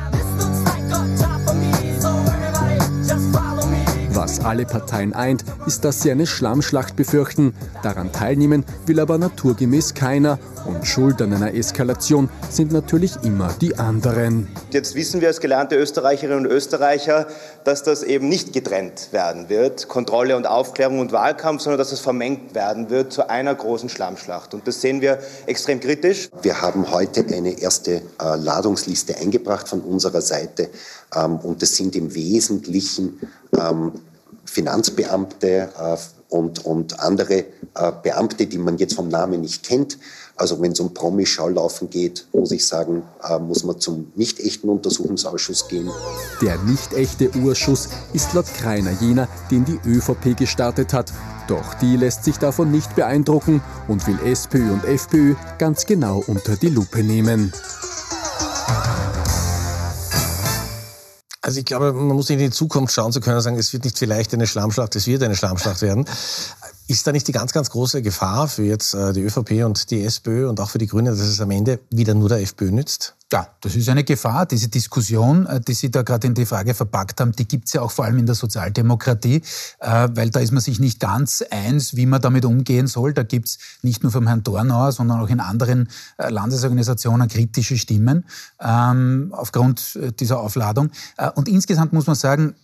Was 4.23 4.39
alle 4.39 4.65
Parteien 4.65 5.11
eint, 5.11 5.43
ist, 5.65 5.83
dass 5.83 6.01
sie 6.01 6.09
eine 6.09 6.25
Schlammschlacht 6.25 6.95
befürchten. 6.95 7.53
Daran 7.81 8.13
teilnehmen 8.13 8.63
will 8.85 9.01
aber 9.01 9.17
naturgemäß 9.17 9.95
keiner. 9.95 10.39
Und 10.65 10.87
Schuld 10.87 11.21
an 11.21 11.33
einer 11.33 11.53
Eskalation 11.53 12.29
sind 12.49 12.71
natürlich 12.71 13.17
immer 13.23 13.53
die 13.59 13.77
anderen. 13.77 14.47
Jetzt 14.71 14.95
wissen 14.95 15.19
wir 15.19 15.27
als 15.27 15.41
gelernte 15.41 15.75
Österreicherinnen 15.75 16.45
und 16.45 16.49
Österreicher, 16.49 17.27
dass 17.65 17.83
das 17.83 18.01
eben 18.01 18.29
nicht 18.29 18.53
getrennt 18.53 19.09
werden 19.11 19.49
wird, 19.49 19.89
Kontrolle 19.89 20.37
und 20.37 20.47
Aufklärung 20.47 20.99
und 20.99 21.11
Wahlkampf, 21.11 21.61
sondern 21.61 21.79
dass 21.79 21.91
es 21.91 21.99
vermengt 21.99 22.55
werden 22.55 22.89
wird 22.89 23.11
zu 23.11 23.29
einer 23.29 23.53
großen 23.53 23.89
Schlammschlacht. 23.89 24.53
Und 24.53 24.69
das 24.69 24.79
sehen 24.79 25.01
wir 25.01 25.19
extrem 25.47 25.81
kritisch. 25.81 26.29
Wir 26.41 26.61
haben 26.61 26.89
heute 26.91 27.25
eine 27.27 27.59
erste 27.59 27.95
äh, 27.95 28.01
Ladungsliste 28.37 29.17
eingebracht 29.17 29.67
von 29.67 29.81
unserer 29.81 30.21
Seite. 30.21 30.69
Ähm, 31.13 31.39
und 31.39 31.61
das 31.61 31.75
sind 31.75 31.93
im 31.97 32.15
Wesentlichen 32.15 33.19
ähm, 33.59 33.91
Finanzbeamte 34.45 35.69
äh, 35.77 35.97
und, 36.29 36.65
und 36.65 37.00
andere 37.00 37.45
äh, 37.75 37.91
Beamte, 38.01 38.47
die 38.47 38.57
man 38.57 38.77
jetzt 38.77 38.95
vom 38.95 39.07
Namen 39.07 39.41
nicht 39.41 39.63
kennt. 39.63 39.97
Also 40.35 40.59
wenn 40.62 40.71
es 40.71 40.79
um 40.79 40.93
Promi-Schaulaufen 40.93 41.89
geht, 41.89 42.27
muss 42.33 42.51
ich 42.51 42.65
sagen, 42.65 43.03
äh, 43.23 43.38
muss 43.38 43.63
man 43.63 43.79
zum 43.79 44.12
nicht 44.15 44.39
echten 44.39 44.67
Untersuchungsausschuss 44.69 45.67
gehen. 45.67 45.89
Der 46.41 46.57
nicht 46.63 46.93
echte 46.93 47.29
Urschuss 47.38 47.89
ist 48.13 48.33
laut 48.33 48.47
Kreiner 48.57 48.91
jener, 49.00 49.27
den 49.51 49.63
die 49.65 49.79
ÖVP 49.88 50.35
gestartet 50.38 50.91
hat. 50.91 51.13
Doch 51.47 51.75
die 51.75 51.97
lässt 51.97 52.23
sich 52.23 52.38
davon 52.38 52.71
nicht 52.71 52.95
beeindrucken 52.95 53.62
und 53.88 54.07
will 54.07 54.17
SPÖ 54.25 54.71
und 54.71 54.85
FPÖ 54.85 55.35
ganz 55.59 55.85
genau 55.85 56.23
unter 56.25 56.55
die 56.55 56.69
Lupe 56.69 57.03
nehmen. 57.03 57.53
Also 61.45 61.59
ich 61.59 61.65
glaube, 61.65 61.91
man 61.91 62.15
muss 62.15 62.29
in 62.29 62.39
die 62.39 62.51
Zukunft 62.51 62.93
schauen 62.93 63.12
zu 63.12 63.19
können 63.19 63.35
und 63.35 63.41
sagen, 63.41 63.59
es 63.59 63.73
wird 63.73 63.83
nicht 63.83 63.97
vielleicht 63.97 64.33
eine 64.33 64.47
Schlammschlacht, 64.47 64.95
es 64.95 65.07
wird 65.07 65.21
eine 65.23 65.35
Schlammschlacht 65.35 65.81
werden. 65.81 66.05
Ist 66.87 67.07
da 67.07 67.13
nicht 67.13 67.27
die 67.29 67.31
ganz, 67.31 67.53
ganz 67.53 67.69
große 67.69 68.01
Gefahr 68.01 68.49
für 68.49 68.63
jetzt 68.63 68.93
äh, 68.93 69.13
die 69.13 69.21
ÖVP 69.21 69.63
und 69.63 69.89
die 69.89 70.03
SPÖ 70.03 70.49
und 70.49 70.59
auch 70.59 70.69
für 70.69 70.79
die 70.79 70.87
Grünen, 70.87 71.05
dass 71.05 71.19
es 71.19 71.39
am 71.39 71.49
Ende 71.51 71.79
wieder 71.89 72.13
nur 72.13 72.27
der 72.27 72.41
FPÖ 72.41 72.71
nützt? 72.71 73.15
Ja, 73.31 73.47
das 73.61 73.75
ist 73.75 73.87
eine 73.87 74.03
Gefahr. 74.03 74.45
Diese 74.45 74.67
Diskussion, 74.67 75.45
äh, 75.45 75.61
die 75.61 75.75
Sie 75.75 75.89
da 75.89 76.01
gerade 76.01 76.27
in 76.27 76.33
die 76.33 76.45
Frage 76.45 76.73
verpackt 76.73 77.21
haben, 77.21 77.31
die 77.31 77.47
gibt 77.47 77.67
es 77.67 77.73
ja 77.73 77.81
auch 77.81 77.91
vor 77.91 78.03
allem 78.03 78.17
in 78.17 78.25
der 78.25 78.35
Sozialdemokratie, 78.35 79.41
äh, 79.79 80.09
weil 80.11 80.29
da 80.29 80.41
ist 80.41 80.51
man 80.51 80.59
sich 80.59 80.81
nicht 80.81 80.99
ganz 80.99 81.41
eins, 81.49 81.95
wie 81.95 82.05
man 82.05 82.21
damit 82.21 82.43
umgehen 82.43 82.87
soll. 82.87 83.13
Da 83.13 83.23
gibt 83.23 83.47
es 83.47 83.59
nicht 83.81 84.03
nur 84.03 84.11
vom 84.11 84.27
Herrn 84.27 84.43
Dornauer, 84.43 84.91
sondern 84.91 85.21
auch 85.21 85.29
in 85.29 85.39
anderen 85.39 85.87
Landesorganisationen 86.17 87.29
kritische 87.29 87.77
Stimmen 87.77 88.25
ähm, 88.59 89.33
aufgrund 89.35 89.97
dieser 90.19 90.39
Aufladung. 90.39 90.91
Und 91.35 91.47
insgesamt 91.47 91.93
muss 91.93 92.07
man 92.07 92.15
sagen, 92.15 92.55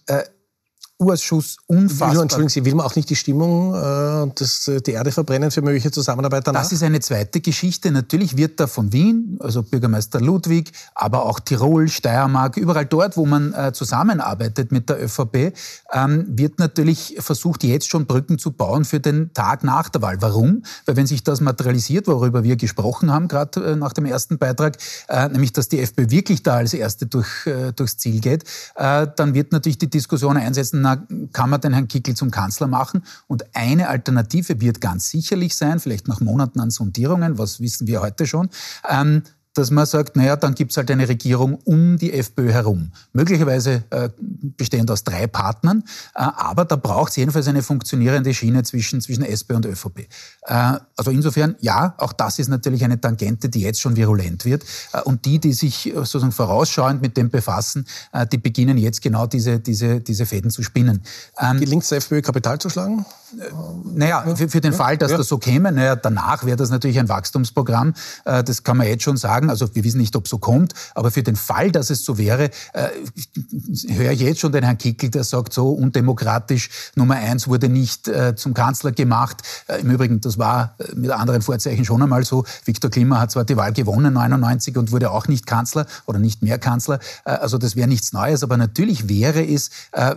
Urschuss 0.99 1.57
unfassbar. 1.65 2.23
Entschuldigen 2.23 2.49
Sie, 2.49 2.65
will 2.65 2.75
man 2.75 2.85
auch 2.85 2.93
nicht 2.93 3.09
die 3.09 3.15
Stimmung 3.15 3.73
äh, 3.73 4.21
und 4.23 4.39
das, 4.41 4.67
äh, 4.67 4.81
die 4.81 4.91
Erde 4.91 5.13
verbrennen 5.13 5.49
für 5.49 5.61
mögliche 5.61 5.91
Zusammenarbeit 5.91 6.45
danach? 6.45 6.61
Das 6.61 6.73
ist 6.73 6.83
eine 6.83 6.99
zweite 6.99 7.39
Geschichte. 7.39 7.89
Natürlich 7.89 8.35
wird 8.35 8.59
da 8.59 8.67
von 8.67 8.91
Wien, 8.91 9.37
also 9.39 9.63
Bürgermeister 9.63 10.19
Ludwig, 10.19 10.73
aber 10.95 11.25
auch 11.25 11.39
Tirol, 11.39 11.87
Steiermark, 11.87 12.57
überall 12.57 12.85
dort, 12.85 13.15
wo 13.15 13.25
man 13.25 13.53
äh, 13.53 13.71
zusammenarbeitet 13.71 14.73
mit 14.73 14.89
der 14.89 15.01
ÖVP, 15.01 15.53
ähm, 15.93 16.25
wird 16.27 16.59
natürlich 16.59 17.15
versucht, 17.19 17.63
jetzt 17.63 17.87
schon 17.87 18.05
Brücken 18.05 18.37
zu 18.37 18.51
bauen 18.51 18.83
für 18.83 18.99
den 18.99 19.33
Tag 19.33 19.63
nach 19.63 19.87
der 19.87 20.01
Wahl. 20.01 20.17
Warum? 20.19 20.63
Weil 20.85 20.97
wenn 20.97 21.07
sich 21.07 21.23
das 21.23 21.39
materialisiert, 21.39 22.07
worüber 22.07 22.43
wir 22.43 22.57
gesprochen 22.57 23.09
haben, 23.09 23.29
gerade 23.29 23.71
äh, 23.71 23.75
nach 23.77 23.93
dem 23.93 24.03
ersten 24.03 24.37
Beitrag, 24.37 24.75
äh, 25.07 25.29
nämlich 25.29 25.53
dass 25.53 25.69
die 25.69 25.79
FPÖ 25.79 26.09
wirklich 26.09 26.43
da 26.43 26.55
als 26.55 26.73
Erste 26.73 27.05
durch, 27.05 27.47
äh, 27.47 27.71
durchs 27.71 27.97
Ziel 27.97 28.19
geht, 28.19 28.43
dann 28.75 29.33
wird 29.33 29.51
natürlich 29.51 29.77
die 29.77 29.89
Diskussion 29.89 30.37
einsetzen, 30.37 30.81
na, 30.89 31.27
kann 31.31 31.49
man 31.49 31.61
den 31.61 31.73
Herrn 31.73 31.87
Kickl 31.87 32.13
zum 32.13 32.31
Kanzler 32.31 32.67
machen? 32.67 33.03
Und 33.27 33.55
eine 33.55 33.89
Alternative 33.89 34.61
wird 34.61 34.81
ganz 34.81 35.09
sicherlich 35.09 35.55
sein, 35.55 35.79
vielleicht 35.79 36.07
nach 36.07 36.19
Monaten 36.19 36.59
an 36.59 36.71
Sondierungen, 36.71 37.37
was 37.37 37.59
wissen 37.59 37.87
wir 37.87 38.01
heute 38.01 38.25
schon, 38.25 38.49
ähm, 38.89 39.23
dass 39.59 39.71
man 39.71 39.85
sagt, 39.85 40.15
naja, 40.15 40.35
dann 40.35 40.55
gibt 40.55 40.71
es 40.71 40.77
halt 40.77 40.89
eine 40.91 41.07
Regierung 41.07 41.55
um 41.65 41.97
die 41.97 42.13
FPÖ 42.13 42.51
herum. 42.51 42.91
Möglicherweise 43.13 43.83
äh, 43.89 44.09
bestehend 44.19 44.89
aus 44.91 45.03
drei 45.03 45.27
Partnern, 45.27 45.83
äh, 46.15 46.21
aber 46.21 46.65
da 46.65 46.75
braucht 46.75 47.11
es 47.11 47.17
jedenfalls 47.17 47.47
eine 47.47 47.61
funktionierende 47.61 48.33
Schiene 48.33 48.63
zwischen, 48.63 49.01
zwischen 49.01 49.23
SPÖ 49.23 49.55
und 49.55 49.65
ÖVP. 49.65 50.07
Äh, 50.45 50.79
also 50.95 51.11
insofern, 51.11 51.55
ja, 51.59 51.93
auch 51.97 52.13
das 52.13 52.39
ist 52.39 52.47
natürlich 52.47 52.83
eine 52.83 52.99
Tangente, 52.99 53.49
die 53.49 53.61
jetzt 53.61 53.79
schon 53.79 53.95
virulent 53.95 54.45
wird. 54.45 54.63
Äh, 54.93 55.01
und 55.01 55.25
die, 55.25 55.39
die 55.39 55.53
sich 55.53 55.87
äh, 55.87 55.93
sozusagen 55.93 56.31
vorausschauend 56.31 57.01
mit 57.01 57.17
dem 57.17 57.29
befassen, 57.29 57.85
äh, 58.13 58.25
die 58.27 58.37
beginnen 58.37 58.77
jetzt 58.77 59.01
genau 59.01 59.27
diese, 59.27 59.59
diese, 59.59 59.99
diese 59.99 60.25
Fäden 60.25 60.51
zu 60.51 60.63
spinnen. 60.63 61.01
Ähm, 61.39 61.59
Gelingt 61.59 61.83
es 61.83 61.89
der 61.89 61.99
FPÖ, 61.99 62.21
Kapital 62.21 62.59
zu 62.59 62.69
schlagen? 62.69 63.05
Naja, 63.93 64.23
für, 64.35 64.49
für 64.49 64.61
den 64.61 64.73
Fall, 64.73 64.97
dass 64.97 65.11
ja. 65.11 65.17
das 65.17 65.27
so 65.27 65.37
käme, 65.37 65.71
naja, 65.71 65.95
danach 65.95 66.45
wäre 66.45 66.57
das 66.57 66.71
natürlich 66.71 66.97
ein 66.97 67.09
Wachstumsprogramm. 67.09 67.93
Das 68.25 68.63
kann 68.63 68.77
man 68.77 68.87
jetzt 68.87 69.03
schon 69.03 69.17
sagen. 69.17 69.48
Also 69.49 69.73
wir 69.73 69.83
wissen 69.83 69.99
nicht, 69.99 70.15
ob 70.15 70.27
so 70.27 70.37
kommt, 70.37 70.73
aber 70.95 71.11
für 71.11 71.23
den 71.23 71.35
Fall, 71.35 71.71
dass 71.71 71.89
es 71.89 72.03
so 72.03 72.17
wäre, 72.17 72.49
äh, 72.73 72.89
höre 73.87 74.11
ich 74.11 74.21
jetzt 74.21 74.39
schon 74.39 74.51
den 74.51 74.63
Herrn 74.63 74.77
Kickel, 74.77 75.09
der 75.09 75.23
sagt, 75.23 75.53
so 75.53 75.69
undemokratisch, 75.71 76.69
Nummer 76.95 77.15
eins 77.15 77.47
wurde 77.47 77.69
nicht 77.69 78.07
äh, 78.07 78.35
zum 78.35 78.53
Kanzler 78.53 78.91
gemacht. 78.91 79.41
Äh, 79.67 79.81
Im 79.81 79.91
Übrigen, 79.91 80.21
das 80.21 80.37
war 80.37 80.75
mit 80.93 81.11
anderen 81.11 81.41
Vorzeichen 81.41 81.85
schon 81.85 82.01
einmal 82.01 82.23
so. 82.25 82.45
Viktor 82.65 82.91
Klima 82.91 83.19
hat 83.19 83.31
zwar 83.31 83.45
die 83.45 83.57
Wahl 83.57 83.73
gewonnen, 83.73 84.13
99, 84.13 84.77
und 84.77 84.91
wurde 84.91 85.11
auch 85.11 85.27
nicht 85.27 85.45
Kanzler 85.45 85.85
oder 86.05 86.19
nicht 86.19 86.41
mehr 86.41 86.59
Kanzler. 86.59 86.99
Also 87.23 87.57
das 87.57 87.75
wäre 87.75 87.87
nichts 87.87 88.13
Neues, 88.13 88.43
aber 88.43 88.57
natürlich 88.57 89.09
wäre 89.09 89.45
es 89.45 89.69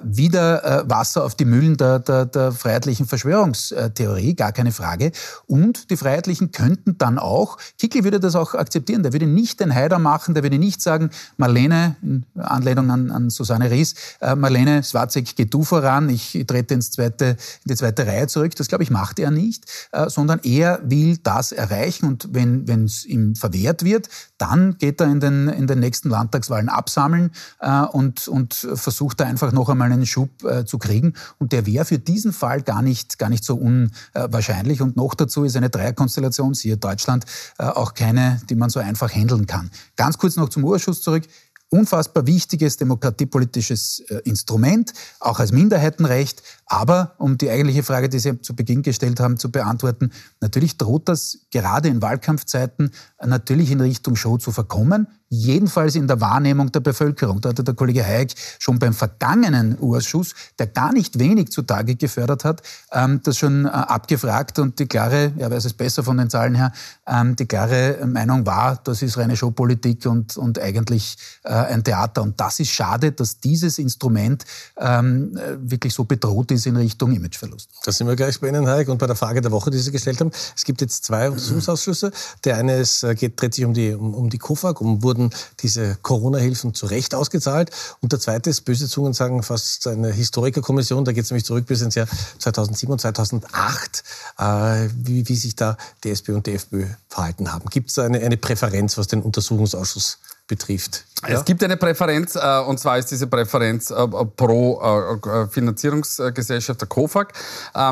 wieder 0.03 0.85
Wasser 0.89 1.25
auf 1.25 1.35
die 1.35 1.45
Mühlen 1.45 1.77
der, 1.77 1.99
der, 1.99 2.27
der 2.27 2.53
Freiheitlichen 2.53 3.07
Verschwörungstheorie, 3.07 4.35
gar 4.35 4.53
keine 4.53 4.73
Frage. 4.73 5.12
Und 5.47 5.91
die 5.91 5.97
Freiheitlichen 5.97 6.53
könnten 6.53 6.99
dann 6.99 7.19
auch, 7.19 7.59
Kickl 7.79 8.05
würde 8.05 8.21
das 8.21 8.35
auch 8.35 8.55
akzeptieren, 8.55 9.05
der 9.12 9.21
würde 9.21 9.26
nicht 9.26 9.61
den 9.61 9.75
Heider 9.75 9.99
machen, 9.99 10.35
der 10.35 10.42
würde 10.42 10.59
nicht 10.59 10.81
sagen, 10.81 11.11
Marlene, 11.37 11.97
in 12.02 12.25
Anlehnung 12.37 12.90
an, 12.90 13.11
an 13.11 13.31
Susanne 13.31 13.71
Ries, 13.71 13.95
äh, 14.21 14.35
Marlene 14.35 14.83
Swarzek, 14.83 15.37
geh 15.37 15.45
du 15.45 15.64
voran, 15.64 16.09
ich 16.09 16.45
trete 16.47 16.75
ins 16.75 16.90
zweite, 16.90 17.25
in 17.64 17.69
die 17.69 17.75
zweite 17.75 18.07
Reihe 18.07 18.26
zurück. 18.26 18.54
Das, 18.57 18.69
glaube 18.69 18.85
ich, 18.85 18.90
macht 18.90 19.19
er 19.19 19.31
nicht, 19.31 19.64
äh, 19.92 20.09
sondern 20.09 20.40
er 20.42 20.81
will 20.85 21.19
das 21.19 21.52
erreichen 21.52 22.07
und 22.07 22.28
wenn 22.33 22.85
es 22.85 23.04
ihm 23.04 23.35
verwehrt 23.35 23.85
wird, 23.85 24.09
dann 24.38 24.76
geht 24.78 25.00
er 25.00 25.07
in 25.07 25.21
den, 25.21 25.49
in 25.49 25.66
den 25.66 25.78
nächsten 25.78 26.09
Landtagswahlen 26.09 26.69
absammeln 26.69 27.31
äh, 27.61 27.83
und, 27.83 28.28
und 28.28 28.54
versucht 28.54 29.21
da 29.21 29.25
einfach 29.25 29.52
noch 29.52 29.69
einmal 29.69 29.92
einen 29.92 30.07
Schub 30.07 30.31
äh, 30.45 30.64
zu 30.64 30.78
kriegen. 30.78 31.14
Und 31.38 31.52
der 31.52 31.66
wäre 31.66 31.85
für 31.85 31.99
diesen 31.99 32.33
Fall 32.33 32.62
gar 32.62 32.83
nicht, 32.83 33.19
gar 33.19 33.28
nicht 33.28 33.45
so 33.45 33.54
unwahrscheinlich. 33.54 34.81
Und 34.81 34.97
noch 34.97 35.14
dazu 35.14 35.45
ist 35.45 35.57
eine 35.57 35.71
Dreierkonstellation, 35.71 36.54
siehe 36.54 36.76
Deutschland, 36.76 37.25
äh, 37.59 37.64
auch 37.64 37.95
keine, 37.95 38.40
die 38.49 38.54
man 38.54 38.71
so 38.71 38.81
einfach 38.81 39.01
handeln 39.09 39.47
kann. 39.47 39.71
Ganz 39.97 40.18
kurz 40.18 40.37
noch 40.37 40.49
zum 40.49 40.64
Urschuss 40.64 41.02
zurück 41.02 41.25
unfassbar 41.73 42.26
wichtiges 42.26 42.76
demokratiepolitisches 42.76 44.00
äh, 44.09 44.16
Instrument, 44.25 44.92
auch 45.21 45.40
als 45.40 45.52
Minderheitenrecht. 45.52 46.42
Aber 46.66 47.14
um 47.18 47.38
die 47.38 47.50
eigentliche 47.50 47.82
Frage, 47.82 48.09
die 48.09 48.18
Sie 48.18 48.40
zu 48.42 48.54
Beginn 48.54 48.82
gestellt 48.82 49.21
haben, 49.21 49.38
zu 49.38 49.50
beantworten, 49.50 50.12
natürlich 50.40 50.76
droht 50.76 51.09
das 51.09 51.47
gerade 51.50 51.88
in 51.88 52.02
Wahlkampfzeiten 52.02 52.90
natürlich 53.25 53.71
in 53.71 53.80
Richtung 53.80 54.16
Show 54.16 54.37
zu 54.37 54.52
verkommen 54.52 55.09
jedenfalls 55.33 55.95
in 55.95 56.07
der 56.07 56.21
Wahrnehmung 56.21 56.71
der 56.73 56.81
Bevölkerung. 56.81 57.41
Da 57.41 57.49
hatte 57.49 57.65
der 57.65 57.75
Kollege 57.75 58.05
Hayek 58.05 58.35
schon 58.59 58.79
beim 58.79 58.93
vergangenen 58.93 59.79
Urschuss, 59.81 60.35
der 60.59 60.67
gar 60.67 60.93
nicht 60.93 61.19
wenig 61.19 61.51
zutage 61.51 61.97
gefördert 61.97 62.45
hat, 62.45 62.62
ähm, 62.93 63.21
das 63.23 63.39
schon 63.39 63.65
äh, 63.65 63.69
abgefragt 63.69 64.59
und 64.59 64.79
die 64.79 64.87
klare, 64.87 65.33
ja 65.39 65.51
weiß 65.51 65.65
es 65.65 65.73
besser 65.73 66.03
von 66.05 66.19
den 66.19 66.29
Zahlen 66.29 66.55
her, 66.55 66.71
ähm, 67.07 67.35
die 67.35 67.47
klare 67.47 68.07
Meinung 68.07 68.45
war, 68.45 68.79
das 68.85 69.01
ist 69.01 69.17
reine 69.17 69.35
Showpolitik 69.35 70.05
und, 70.05 70.37
und 70.37 70.59
eigentlich 70.59 71.17
äh, 71.45 71.49
ein 71.49 71.83
Theater. 71.83 72.23
Und 72.23 72.39
das 72.39 72.61
ist 72.61 72.71
schade, 72.71 73.12
dass 73.12 73.41
dieses 73.41 73.79
Instrument 73.79 74.45
ähm, 74.77 75.39
wirklich 75.57 75.95
so 75.95 76.05
bedroht 76.05 76.51
ist 76.51 76.67
in 76.67 76.77
Richtung 76.77 77.12
Imageverlust. 77.12 77.71
Da 77.85 77.93
sind 77.93 78.07
wir 78.07 78.17
gleich 78.17 78.39
bei 78.39 78.49
Ihnen, 78.49 78.67
Hayek, 78.67 78.89
und 78.89 78.99
bei 78.99 79.07
der 79.07 79.17
Frage 79.17 79.41
der 79.41 79.51
Woche, 79.51 79.71
die 79.71 79.79
Sie 79.79 79.93
gestellt 79.93 80.21
haben. 80.21 80.31
Es 80.55 80.65
gibt 80.65 80.83
jetzt 80.83 81.07
zwei 81.07 81.31
Untersuchungsausschüsse. 81.31 82.12
Der 82.45 82.59
eine 82.59 82.77
ist, 82.77 83.03
äh, 83.03 83.15
geht, 83.15 83.41
dreht 83.41 83.55
sich 83.55 83.65
um 83.65 83.73
die, 83.73 83.95
um, 83.95 84.15
um 84.15 84.29
die 84.29 84.39
KOFAG, 84.39 84.81
um 84.83 85.03
wurden 85.03 85.22
wurden 85.23 85.31
diese 85.61 85.97
Corona-Hilfen 86.02 86.75
zu 86.75 86.87
Recht 86.87 87.14
ausgezahlt. 87.14 87.71
Und 88.00 88.12
der 88.12 88.21
zweite 88.21 88.50
ist, 88.50 88.62
böse 88.62 88.88
Zungen 88.88 89.12
sagen, 89.12 89.43
fast 89.43 89.87
eine 89.87 90.12
Historikerkommission, 90.12 91.05
da 91.05 91.12
geht 91.12 91.25
es 91.25 91.31
nämlich 91.31 91.45
zurück 91.45 91.67
bis 91.67 91.83
ins 91.83 91.95
Jahr 91.95 92.09
2007 92.38 92.93
und 92.93 93.00
2008, 93.00 94.05
äh, 94.38 94.88
wie, 94.97 95.29
wie 95.29 95.37
sich 95.37 95.57
da 95.57 95.76
die 96.05 96.11
SPÖ 96.11 96.37
und 96.37 96.47
die 96.47 96.55
FPÖ 96.55 96.87
verhalten 97.09 97.52
haben. 97.52 97.69
Gibt 97.71 97.91
es 97.91 97.99
eine, 97.99 98.21
eine 98.21 98.37
Präferenz, 98.37 98.99
was 98.99 99.07
den 99.07 99.23
Untersuchungsausschuss 99.23 100.19
betrifft. 100.49 101.05
Ja? 101.23 101.38
Es 101.38 101.45
gibt 101.45 101.62
eine 101.62 101.76
Präferenz, 101.76 102.35
äh, 102.35 102.61
und 102.67 102.79
zwar 102.79 102.99
ist 102.99 103.11
diese 103.11 103.26
Präferenz 103.29 103.91
äh, 103.91 104.07
pro 104.37 105.19
äh, 105.25 105.47
Finanzierungsgesellschaft, 105.49 106.81
der 106.81 106.88
COFAG, 106.88 107.33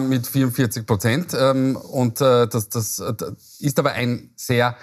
mit 0.02 0.26
44 0.26 0.84
Prozent. 0.84 1.32
Ähm, 1.38 1.76
und 1.76 2.20
das, 2.20 2.68
das 2.68 3.02
ist 3.60 3.78
aber 3.78 3.92
ein 3.92 4.30
sehr 4.36 4.76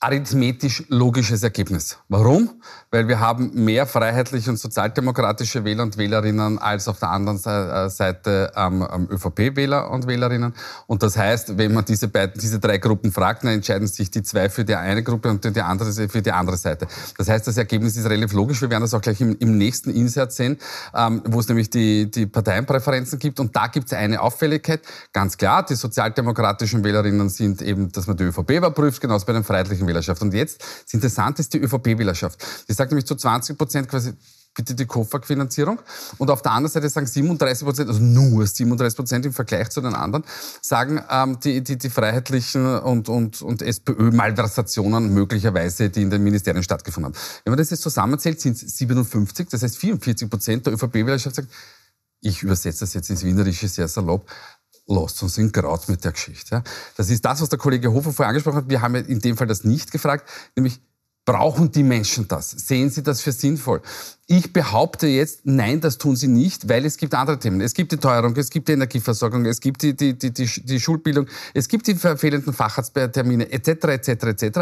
arithmetisch 0.00 0.84
logisches 0.88 1.42
Ergebnis. 1.42 1.98
Warum? 2.08 2.50
Weil 2.92 3.08
wir 3.08 3.18
haben 3.18 3.50
mehr 3.64 3.84
freiheitliche 3.84 4.48
und 4.48 4.56
sozialdemokratische 4.56 5.64
Wähler 5.64 5.82
und 5.82 5.98
Wählerinnen 5.98 6.58
als 6.58 6.86
auf 6.86 7.00
der 7.00 7.10
anderen 7.10 7.38
äh, 7.38 7.90
Seite 7.90 8.52
ähm, 8.54 8.86
ÖVP-Wähler 9.10 9.90
und 9.90 10.06
Wählerinnen. 10.06 10.54
Und 10.86 11.02
das 11.02 11.16
heißt, 11.16 11.58
wenn 11.58 11.74
man 11.74 11.84
diese 11.84 12.06
beiden, 12.06 12.40
diese 12.40 12.60
drei 12.60 12.78
Gruppen 12.78 13.10
fragt, 13.10 13.42
dann 13.42 13.50
entscheiden 13.50 13.88
sich 13.88 14.08
die 14.10 14.22
zwei 14.22 14.48
für 14.48 14.64
die 14.64 14.76
eine 14.76 15.02
Gruppe 15.02 15.30
und 15.30 15.44
die 15.44 15.60
andere 15.60 15.92
für 16.08 16.22
die 16.22 16.32
andere 16.32 16.56
Seite. 16.56 16.86
Das 17.16 17.28
heißt, 17.28 17.48
das 17.48 17.56
Ergebnis 17.56 17.96
ist 17.96 18.08
relativ 18.08 18.34
logisch. 18.34 18.60
Wir 18.60 18.70
werden 18.70 18.82
das 18.82 18.94
auch 18.94 19.00
gleich 19.00 19.20
im, 19.20 19.36
im 19.40 19.58
nächsten 19.58 19.90
Insert 19.90 20.32
sehen, 20.32 20.58
ähm, 20.94 21.22
wo 21.26 21.40
es 21.40 21.48
nämlich 21.48 21.70
die, 21.70 22.08
die 22.08 22.26
Parteienpräferenzen 22.26 23.18
gibt. 23.18 23.40
Und 23.40 23.56
da 23.56 23.66
gibt 23.66 23.88
es 23.88 23.92
eine 23.94 24.20
Auffälligkeit. 24.22 24.80
Ganz 25.12 25.36
klar, 25.36 25.64
die 25.64 25.74
sozialdemokratischen 25.74 26.84
Wählerinnen 26.84 27.28
sind 27.30 27.62
eben, 27.62 27.90
dass 27.90 28.06
man 28.06 28.16
die 28.16 28.24
ÖVP 28.24 28.50
überprüft, 28.52 29.00
genauso 29.00 29.26
bei 29.26 29.32
den 29.32 29.42
freiheitlichen 29.42 29.87
Wählerschaft. 29.88 30.22
Und 30.22 30.32
jetzt, 30.34 30.60
das 30.84 30.94
Interessante 30.94 31.40
ist 31.40 31.52
die 31.52 31.58
ÖVP-Wählerschaft. 31.58 32.38
Die 32.68 32.72
sagt 32.72 32.92
nämlich 32.92 33.06
zu 33.06 33.16
20 33.16 33.58
Prozent 33.58 33.88
quasi, 33.88 34.12
bitte 34.58 34.74
die 34.74 34.86
KOFAG-Finanzierung. 34.86 35.80
Und 36.18 36.30
auf 36.30 36.42
der 36.42 36.52
anderen 36.52 36.72
Seite 36.72 36.88
sagen 36.88 37.06
37 37.06 37.64
Prozent, 37.64 37.88
also 37.88 38.00
nur 38.00 38.46
37 38.46 38.96
Prozent 38.96 39.26
im 39.26 39.32
Vergleich 39.32 39.70
zu 39.70 39.80
den 39.80 39.94
anderen, 39.94 40.24
sagen 40.60 41.00
ähm, 41.10 41.38
die, 41.40 41.62
die, 41.62 41.78
die 41.78 41.90
Freiheitlichen 41.90 42.66
und, 42.80 43.08
und, 43.08 43.40
und 43.40 43.62
SPÖ-Malversationen 43.62 45.14
möglicherweise, 45.14 45.90
die 45.90 46.02
in 46.02 46.10
den 46.10 46.22
Ministerien 46.22 46.62
stattgefunden 46.62 47.12
haben. 47.12 47.20
Wenn 47.44 47.52
man 47.52 47.58
das 47.58 47.70
jetzt 47.70 47.82
zusammenzählt, 47.82 48.40
sind 48.40 48.60
es 48.60 48.76
57, 48.76 49.48
das 49.48 49.62
heißt 49.62 49.78
44 49.78 50.28
Prozent 50.28 50.66
der 50.66 50.74
ÖVP-Wählerschaft 50.74 51.36
sagt, 51.36 51.48
ich 52.20 52.42
übersetze 52.42 52.80
das 52.80 52.94
jetzt 52.94 53.10
ins 53.10 53.22
Wienerische 53.22 53.68
sehr 53.68 53.86
salopp, 53.86 54.28
lasst 54.88 55.22
uns 55.22 55.38
in 55.38 55.52
Graut 55.52 55.88
mit 55.88 56.04
der 56.04 56.12
Geschichte. 56.12 56.64
Das 56.96 57.10
ist 57.10 57.24
das, 57.24 57.40
was 57.40 57.48
der 57.48 57.58
Kollege 57.58 57.92
Hofer 57.92 58.12
vorher 58.12 58.30
angesprochen 58.30 58.56
hat. 58.56 58.68
Wir 58.68 58.82
haben 58.82 58.96
in 58.96 59.20
dem 59.20 59.36
Fall 59.36 59.46
das 59.46 59.62
nicht 59.62 59.92
gefragt, 59.92 60.28
nämlich 60.56 60.80
Brauchen 61.28 61.70
die 61.70 61.82
Menschen 61.82 62.26
das? 62.26 62.52
Sehen 62.52 62.88
sie 62.88 63.02
das 63.02 63.20
für 63.20 63.32
sinnvoll? 63.32 63.82
Ich 64.28 64.54
behaupte 64.54 65.06
jetzt, 65.08 65.40
nein, 65.44 65.78
das 65.78 65.98
tun 65.98 66.16
sie 66.16 66.26
nicht, 66.26 66.70
weil 66.70 66.86
es 66.86 66.96
gibt 66.96 67.14
andere 67.14 67.38
Themen. 67.38 67.60
Es 67.60 67.74
gibt 67.74 67.92
die 67.92 67.98
Teuerung, 67.98 68.34
es 68.34 68.48
gibt 68.48 68.66
die 68.66 68.72
Energieversorgung, 68.72 69.44
es 69.44 69.60
gibt 69.60 69.82
die, 69.82 69.94
die, 69.94 70.16
die, 70.16 70.32
die, 70.32 70.46
die 70.46 70.80
Schulbildung, 70.80 71.26
es 71.52 71.68
gibt 71.68 71.86
die 71.86 71.96
fehlenden 71.96 72.54
Facharzttermine 72.54 73.52
etc. 73.52 73.68
etc. 73.68 74.08
etc. 74.08 74.60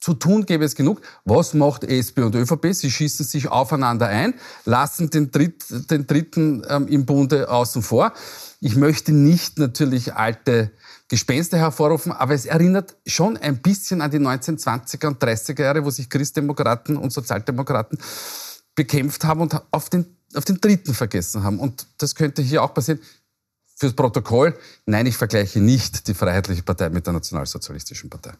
Zu 0.00 0.14
tun 0.14 0.46
gäbe 0.46 0.64
es 0.64 0.74
genug. 0.74 1.02
Was 1.26 1.52
macht 1.52 1.84
SPÖ 1.84 2.24
und 2.24 2.34
ÖVP? 2.34 2.72
Sie 2.72 2.90
schießen 2.90 3.26
sich 3.26 3.48
aufeinander 3.48 4.06
ein, 4.06 4.34
lassen 4.64 5.10
den, 5.10 5.30
Dritt, 5.30 5.64
den 5.90 6.06
Dritten 6.06 6.64
ähm, 6.68 6.88
im 6.88 7.04
Bunde 7.04 7.50
außen 7.50 7.82
vor. 7.82 8.14
Ich 8.60 8.76
möchte 8.76 9.12
nicht 9.12 9.58
natürlich 9.58 10.14
alte 10.14 10.70
Gespenster 11.08 11.58
hervorrufen, 11.58 12.12
aber 12.12 12.34
es 12.34 12.46
erinnert 12.46 12.96
schon 13.06 13.36
ein 13.36 13.60
bisschen 13.60 14.00
an 14.00 14.10
die 14.10 14.18
1920er 14.18 15.08
und 15.08 15.22
30er 15.22 15.62
Jahre, 15.62 15.84
wo 15.84 15.90
sich 15.90 16.08
Christdemokraten 16.08 16.96
und 16.96 17.12
Sozialdemokraten 17.12 17.98
bekämpft 18.74 19.24
haben 19.24 19.40
und 19.40 19.60
auf 19.70 19.90
den, 19.90 20.06
auf 20.34 20.44
den 20.44 20.60
Dritten 20.60 20.94
vergessen 20.94 21.42
haben. 21.42 21.58
Und 21.58 21.86
das 21.98 22.14
könnte 22.14 22.40
hier 22.40 22.62
auch 22.62 22.72
passieren. 22.72 23.00
Fürs 23.76 23.94
Protokoll, 23.94 24.56
nein, 24.84 25.06
ich 25.06 25.16
vergleiche 25.16 25.58
nicht 25.58 26.06
die 26.06 26.14
Freiheitliche 26.14 26.62
Partei 26.62 26.90
mit 26.90 27.06
der 27.06 27.14
Nationalsozialistischen 27.14 28.10
Partei. 28.10 28.32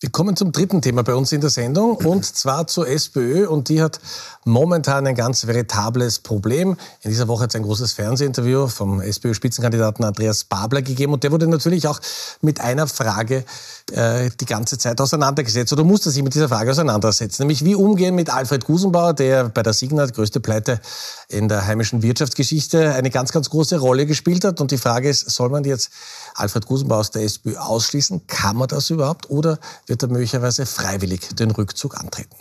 Wir 0.00 0.10
kommen 0.10 0.36
zum 0.36 0.52
dritten 0.52 0.80
Thema 0.80 1.02
bei 1.02 1.16
uns 1.16 1.32
in 1.32 1.40
der 1.40 1.50
Sendung 1.50 1.96
und 2.04 2.24
zwar 2.24 2.68
zur 2.68 2.86
SPÖ 2.86 3.48
und 3.48 3.68
die 3.68 3.82
hat 3.82 3.98
momentan 4.44 5.04
ein 5.08 5.16
ganz 5.16 5.48
veritables 5.48 6.20
Problem. 6.20 6.76
In 7.02 7.10
dieser 7.10 7.26
Woche 7.26 7.42
hat 7.42 7.50
es 7.50 7.56
ein 7.56 7.64
großes 7.64 7.94
Fernsehinterview 7.94 8.68
vom 8.68 9.00
SPÖ-Spitzenkandidaten 9.00 10.04
Andreas 10.04 10.44
Babler 10.44 10.82
gegeben 10.82 11.14
und 11.14 11.24
der 11.24 11.32
wurde 11.32 11.48
natürlich 11.48 11.88
auch 11.88 11.98
mit 12.42 12.60
einer 12.60 12.86
Frage 12.86 13.44
äh, 13.90 14.30
die 14.40 14.44
ganze 14.44 14.78
Zeit 14.78 15.00
auseinandergesetzt 15.00 15.72
oder 15.72 15.82
musste 15.82 16.12
sich 16.12 16.22
mit 16.22 16.32
dieser 16.32 16.48
Frage 16.48 16.70
auseinandersetzen, 16.70 17.42
nämlich 17.42 17.64
wie 17.64 17.74
umgehen 17.74 18.14
mit 18.14 18.30
Alfred 18.32 18.66
Gusenbauer, 18.66 19.14
der 19.14 19.48
bei 19.48 19.64
der 19.64 19.72
Signa, 19.72 20.06
größte 20.06 20.38
Pleite 20.38 20.80
in 21.28 21.48
der 21.48 21.66
heimischen 21.66 22.02
Wirtschaftsgeschichte, 22.02 22.94
eine 22.94 23.10
ganz, 23.10 23.32
ganz 23.32 23.50
große 23.50 23.78
Rolle 23.78 24.06
gespielt 24.06 24.44
hat 24.44 24.60
und 24.60 24.70
die 24.70 24.78
Frage 24.78 25.08
ist, 25.08 25.28
soll 25.28 25.48
man 25.48 25.64
jetzt 25.64 25.90
Alfred 26.36 26.66
Gusenbauer 26.66 27.00
aus 27.00 27.10
der 27.10 27.24
SPÖ 27.24 27.56
ausschließen? 27.56 28.28
Kann 28.28 28.56
man 28.56 28.68
das 28.68 28.90
überhaupt 28.90 29.28
oder 29.28 29.58
wird 29.88 30.02
er 30.02 30.08
möglicherweise 30.08 30.66
freiwillig 30.66 31.34
den 31.34 31.50
Rückzug 31.50 31.98
antreten. 31.98 32.36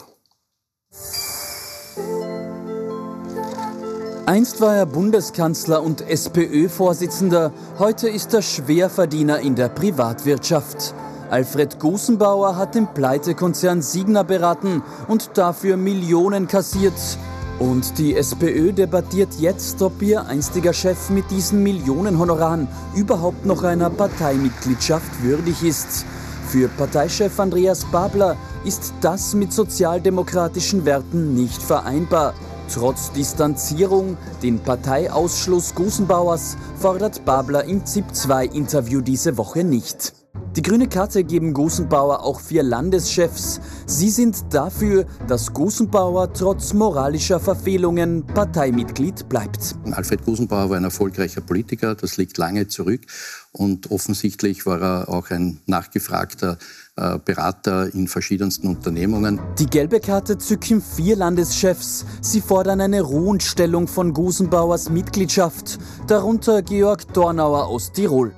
Einst 4.26 4.60
war 4.60 4.76
er 4.76 4.86
Bundeskanzler 4.86 5.82
und 5.82 6.02
SPÖ-Vorsitzender, 6.02 7.54
heute 7.80 8.10
ist 8.10 8.34
er 8.34 8.42
Schwerverdiener 8.42 9.40
in 9.40 9.56
der 9.56 9.70
Privatwirtschaft. 9.70 10.94
Alfred 11.30 11.80
Gusenbauer 11.80 12.58
hat 12.58 12.76
den 12.76 12.94
Pleitekonzern 12.94 13.82
Signa 13.82 14.24
beraten 14.24 14.84
und 15.08 15.38
dafür 15.38 15.78
Millionen 15.78 16.48
kassiert. 16.48 16.94
Und 17.60 17.98
die 17.98 18.16
SPÖ 18.16 18.72
debattiert 18.74 19.30
jetzt, 19.40 19.82
ob 19.82 20.02
ihr 20.02 20.26
einstiger 20.26 20.74
Chef 20.74 21.10
mit 21.10 21.32
diesen 21.32 21.64
Millionenhonoraren 21.64 22.68
überhaupt 22.96 23.46
noch 23.46 23.64
einer 23.64 23.90
Parteimitgliedschaft 23.90 25.24
würdig 25.24 25.64
ist. 25.64 26.06
Für 26.48 26.70
Parteichef 26.70 27.38
Andreas 27.42 27.84
Babler 27.92 28.38
ist 28.64 28.94
das 29.02 29.34
mit 29.34 29.52
sozialdemokratischen 29.52 30.86
Werten 30.86 31.34
nicht 31.36 31.62
vereinbar. 31.62 32.34
Trotz 32.74 33.12
Distanzierung, 33.12 34.18
den 34.42 34.60
Parteiausschluss 34.60 35.76
Gusenbauers, 35.76 36.56
fordert 36.80 37.26
Babler 37.26 37.66
im 37.66 37.86
ZIP-2-Interview 37.86 39.02
diese 39.02 39.38
Woche 39.38 39.66
nicht. 39.66 40.14
Die 40.58 40.64
grüne 40.64 40.90
Karte 40.90 41.24
geben 41.24 41.54
Gosenbauer 41.54 42.24
auch 42.24 42.40
vier 42.40 42.64
Landeschefs. 42.64 43.62
Sie 43.86 44.10
sind 44.10 44.56
dafür, 44.56 45.06
dass 45.28 45.54
Gosenbauer 45.54 46.34
trotz 46.34 46.74
moralischer 46.74 47.40
Verfehlungen 47.40 48.26
Parteimitglied 48.26 49.30
bleibt. 49.30 49.76
Alfred 49.92 50.26
Gosenbauer 50.26 50.72
war 50.72 50.78
ein 50.78 50.84
erfolgreicher 50.84 51.42
Politiker, 51.42 51.94
das 51.94 52.18
liegt 52.18 52.40
lange 52.40 52.68
zurück. 52.68 53.02
Und 53.52 53.92
offensichtlich 53.92 54.66
war 54.66 54.82
er 54.82 55.10
auch 55.10 55.30
ein 55.30 55.60
nachgefragter 55.68 56.58
äh, 56.96 57.20
Berater 57.24 57.94
in 57.94 58.08
verschiedensten 58.08 58.68
Unternehmungen. 58.68 59.40
Die 59.60 59.68
gelbe 59.68 60.00
Karte 60.00 60.40
zücken 60.40 60.82
vier 60.82 61.18
Landeschefs. 61.18 62.04
Sie 62.22 62.42
fordern 62.42 62.82
eine 62.82 63.02
Ruhenstellung 63.02 63.88
von 63.88 64.12
Gosenbauers 64.12 64.90
Mitgliedschaft, 64.90 65.78
darunter 66.08 66.64
Georg 66.64 67.14
Dornauer 67.14 67.68
aus 67.68 67.92
Tirol. 67.92 68.34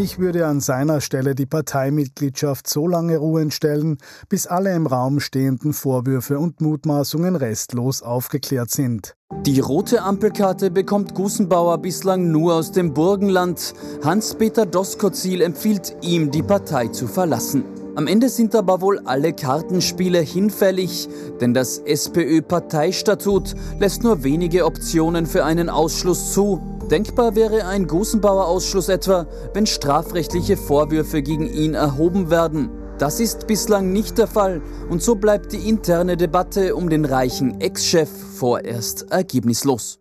Ich 0.00 0.20
würde 0.20 0.46
an 0.46 0.60
seiner 0.60 1.00
Stelle 1.00 1.34
die 1.34 1.44
Parteimitgliedschaft 1.44 2.68
so 2.68 2.86
lange 2.86 3.16
ruhen 3.16 3.50
stellen, 3.50 3.98
bis 4.28 4.46
alle 4.46 4.72
im 4.72 4.86
Raum 4.86 5.18
stehenden 5.18 5.72
Vorwürfe 5.72 6.38
und 6.38 6.60
Mutmaßungen 6.60 7.34
restlos 7.34 8.02
aufgeklärt 8.02 8.70
sind. 8.70 9.16
Die 9.44 9.58
rote 9.58 10.02
Ampelkarte 10.02 10.70
bekommt 10.70 11.16
Gusenbauer 11.16 11.78
bislang 11.78 12.30
nur 12.30 12.54
aus 12.54 12.70
dem 12.70 12.94
Burgenland. 12.94 13.74
Hans-Peter 14.04 14.66
Doskozil 14.66 15.42
empfiehlt 15.42 15.96
ihm, 16.00 16.30
die 16.30 16.44
Partei 16.44 16.86
zu 16.86 17.08
verlassen. 17.08 17.64
Am 17.96 18.06
Ende 18.06 18.28
sind 18.28 18.54
aber 18.54 18.80
wohl 18.80 19.00
alle 19.00 19.32
Kartenspiele 19.32 20.20
hinfällig, 20.20 21.08
denn 21.40 21.54
das 21.54 21.78
SPÖ-Parteistatut 21.78 23.56
lässt 23.80 24.04
nur 24.04 24.22
wenige 24.22 24.64
Optionen 24.64 25.26
für 25.26 25.44
einen 25.44 25.68
Ausschluss 25.68 26.32
zu. 26.32 26.77
Denkbar 26.90 27.34
wäre 27.34 27.66
ein 27.66 27.86
Gusenbauer-Ausschluss 27.86 28.88
etwa, 28.88 29.26
wenn 29.52 29.66
strafrechtliche 29.66 30.56
Vorwürfe 30.56 31.20
gegen 31.20 31.46
ihn 31.46 31.74
erhoben 31.74 32.30
werden. 32.30 32.70
Das 32.98 33.20
ist 33.20 33.46
bislang 33.46 33.92
nicht 33.92 34.16
der 34.16 34.26
Fall 34.26 34.62
und 34.88 35.02
so 35.02 35.14
bleibt 35.14 35.52
die 35.52 35.68
interne 35.68 36.16
Debatte 36.16 36.74
um 36.74 36.88
den 36.88 37.04
reichen 37.04 37.60
Ex-Chef 37.60 38.08
vorerst 38.08 39.10
ergebnislos. 39.10 39.98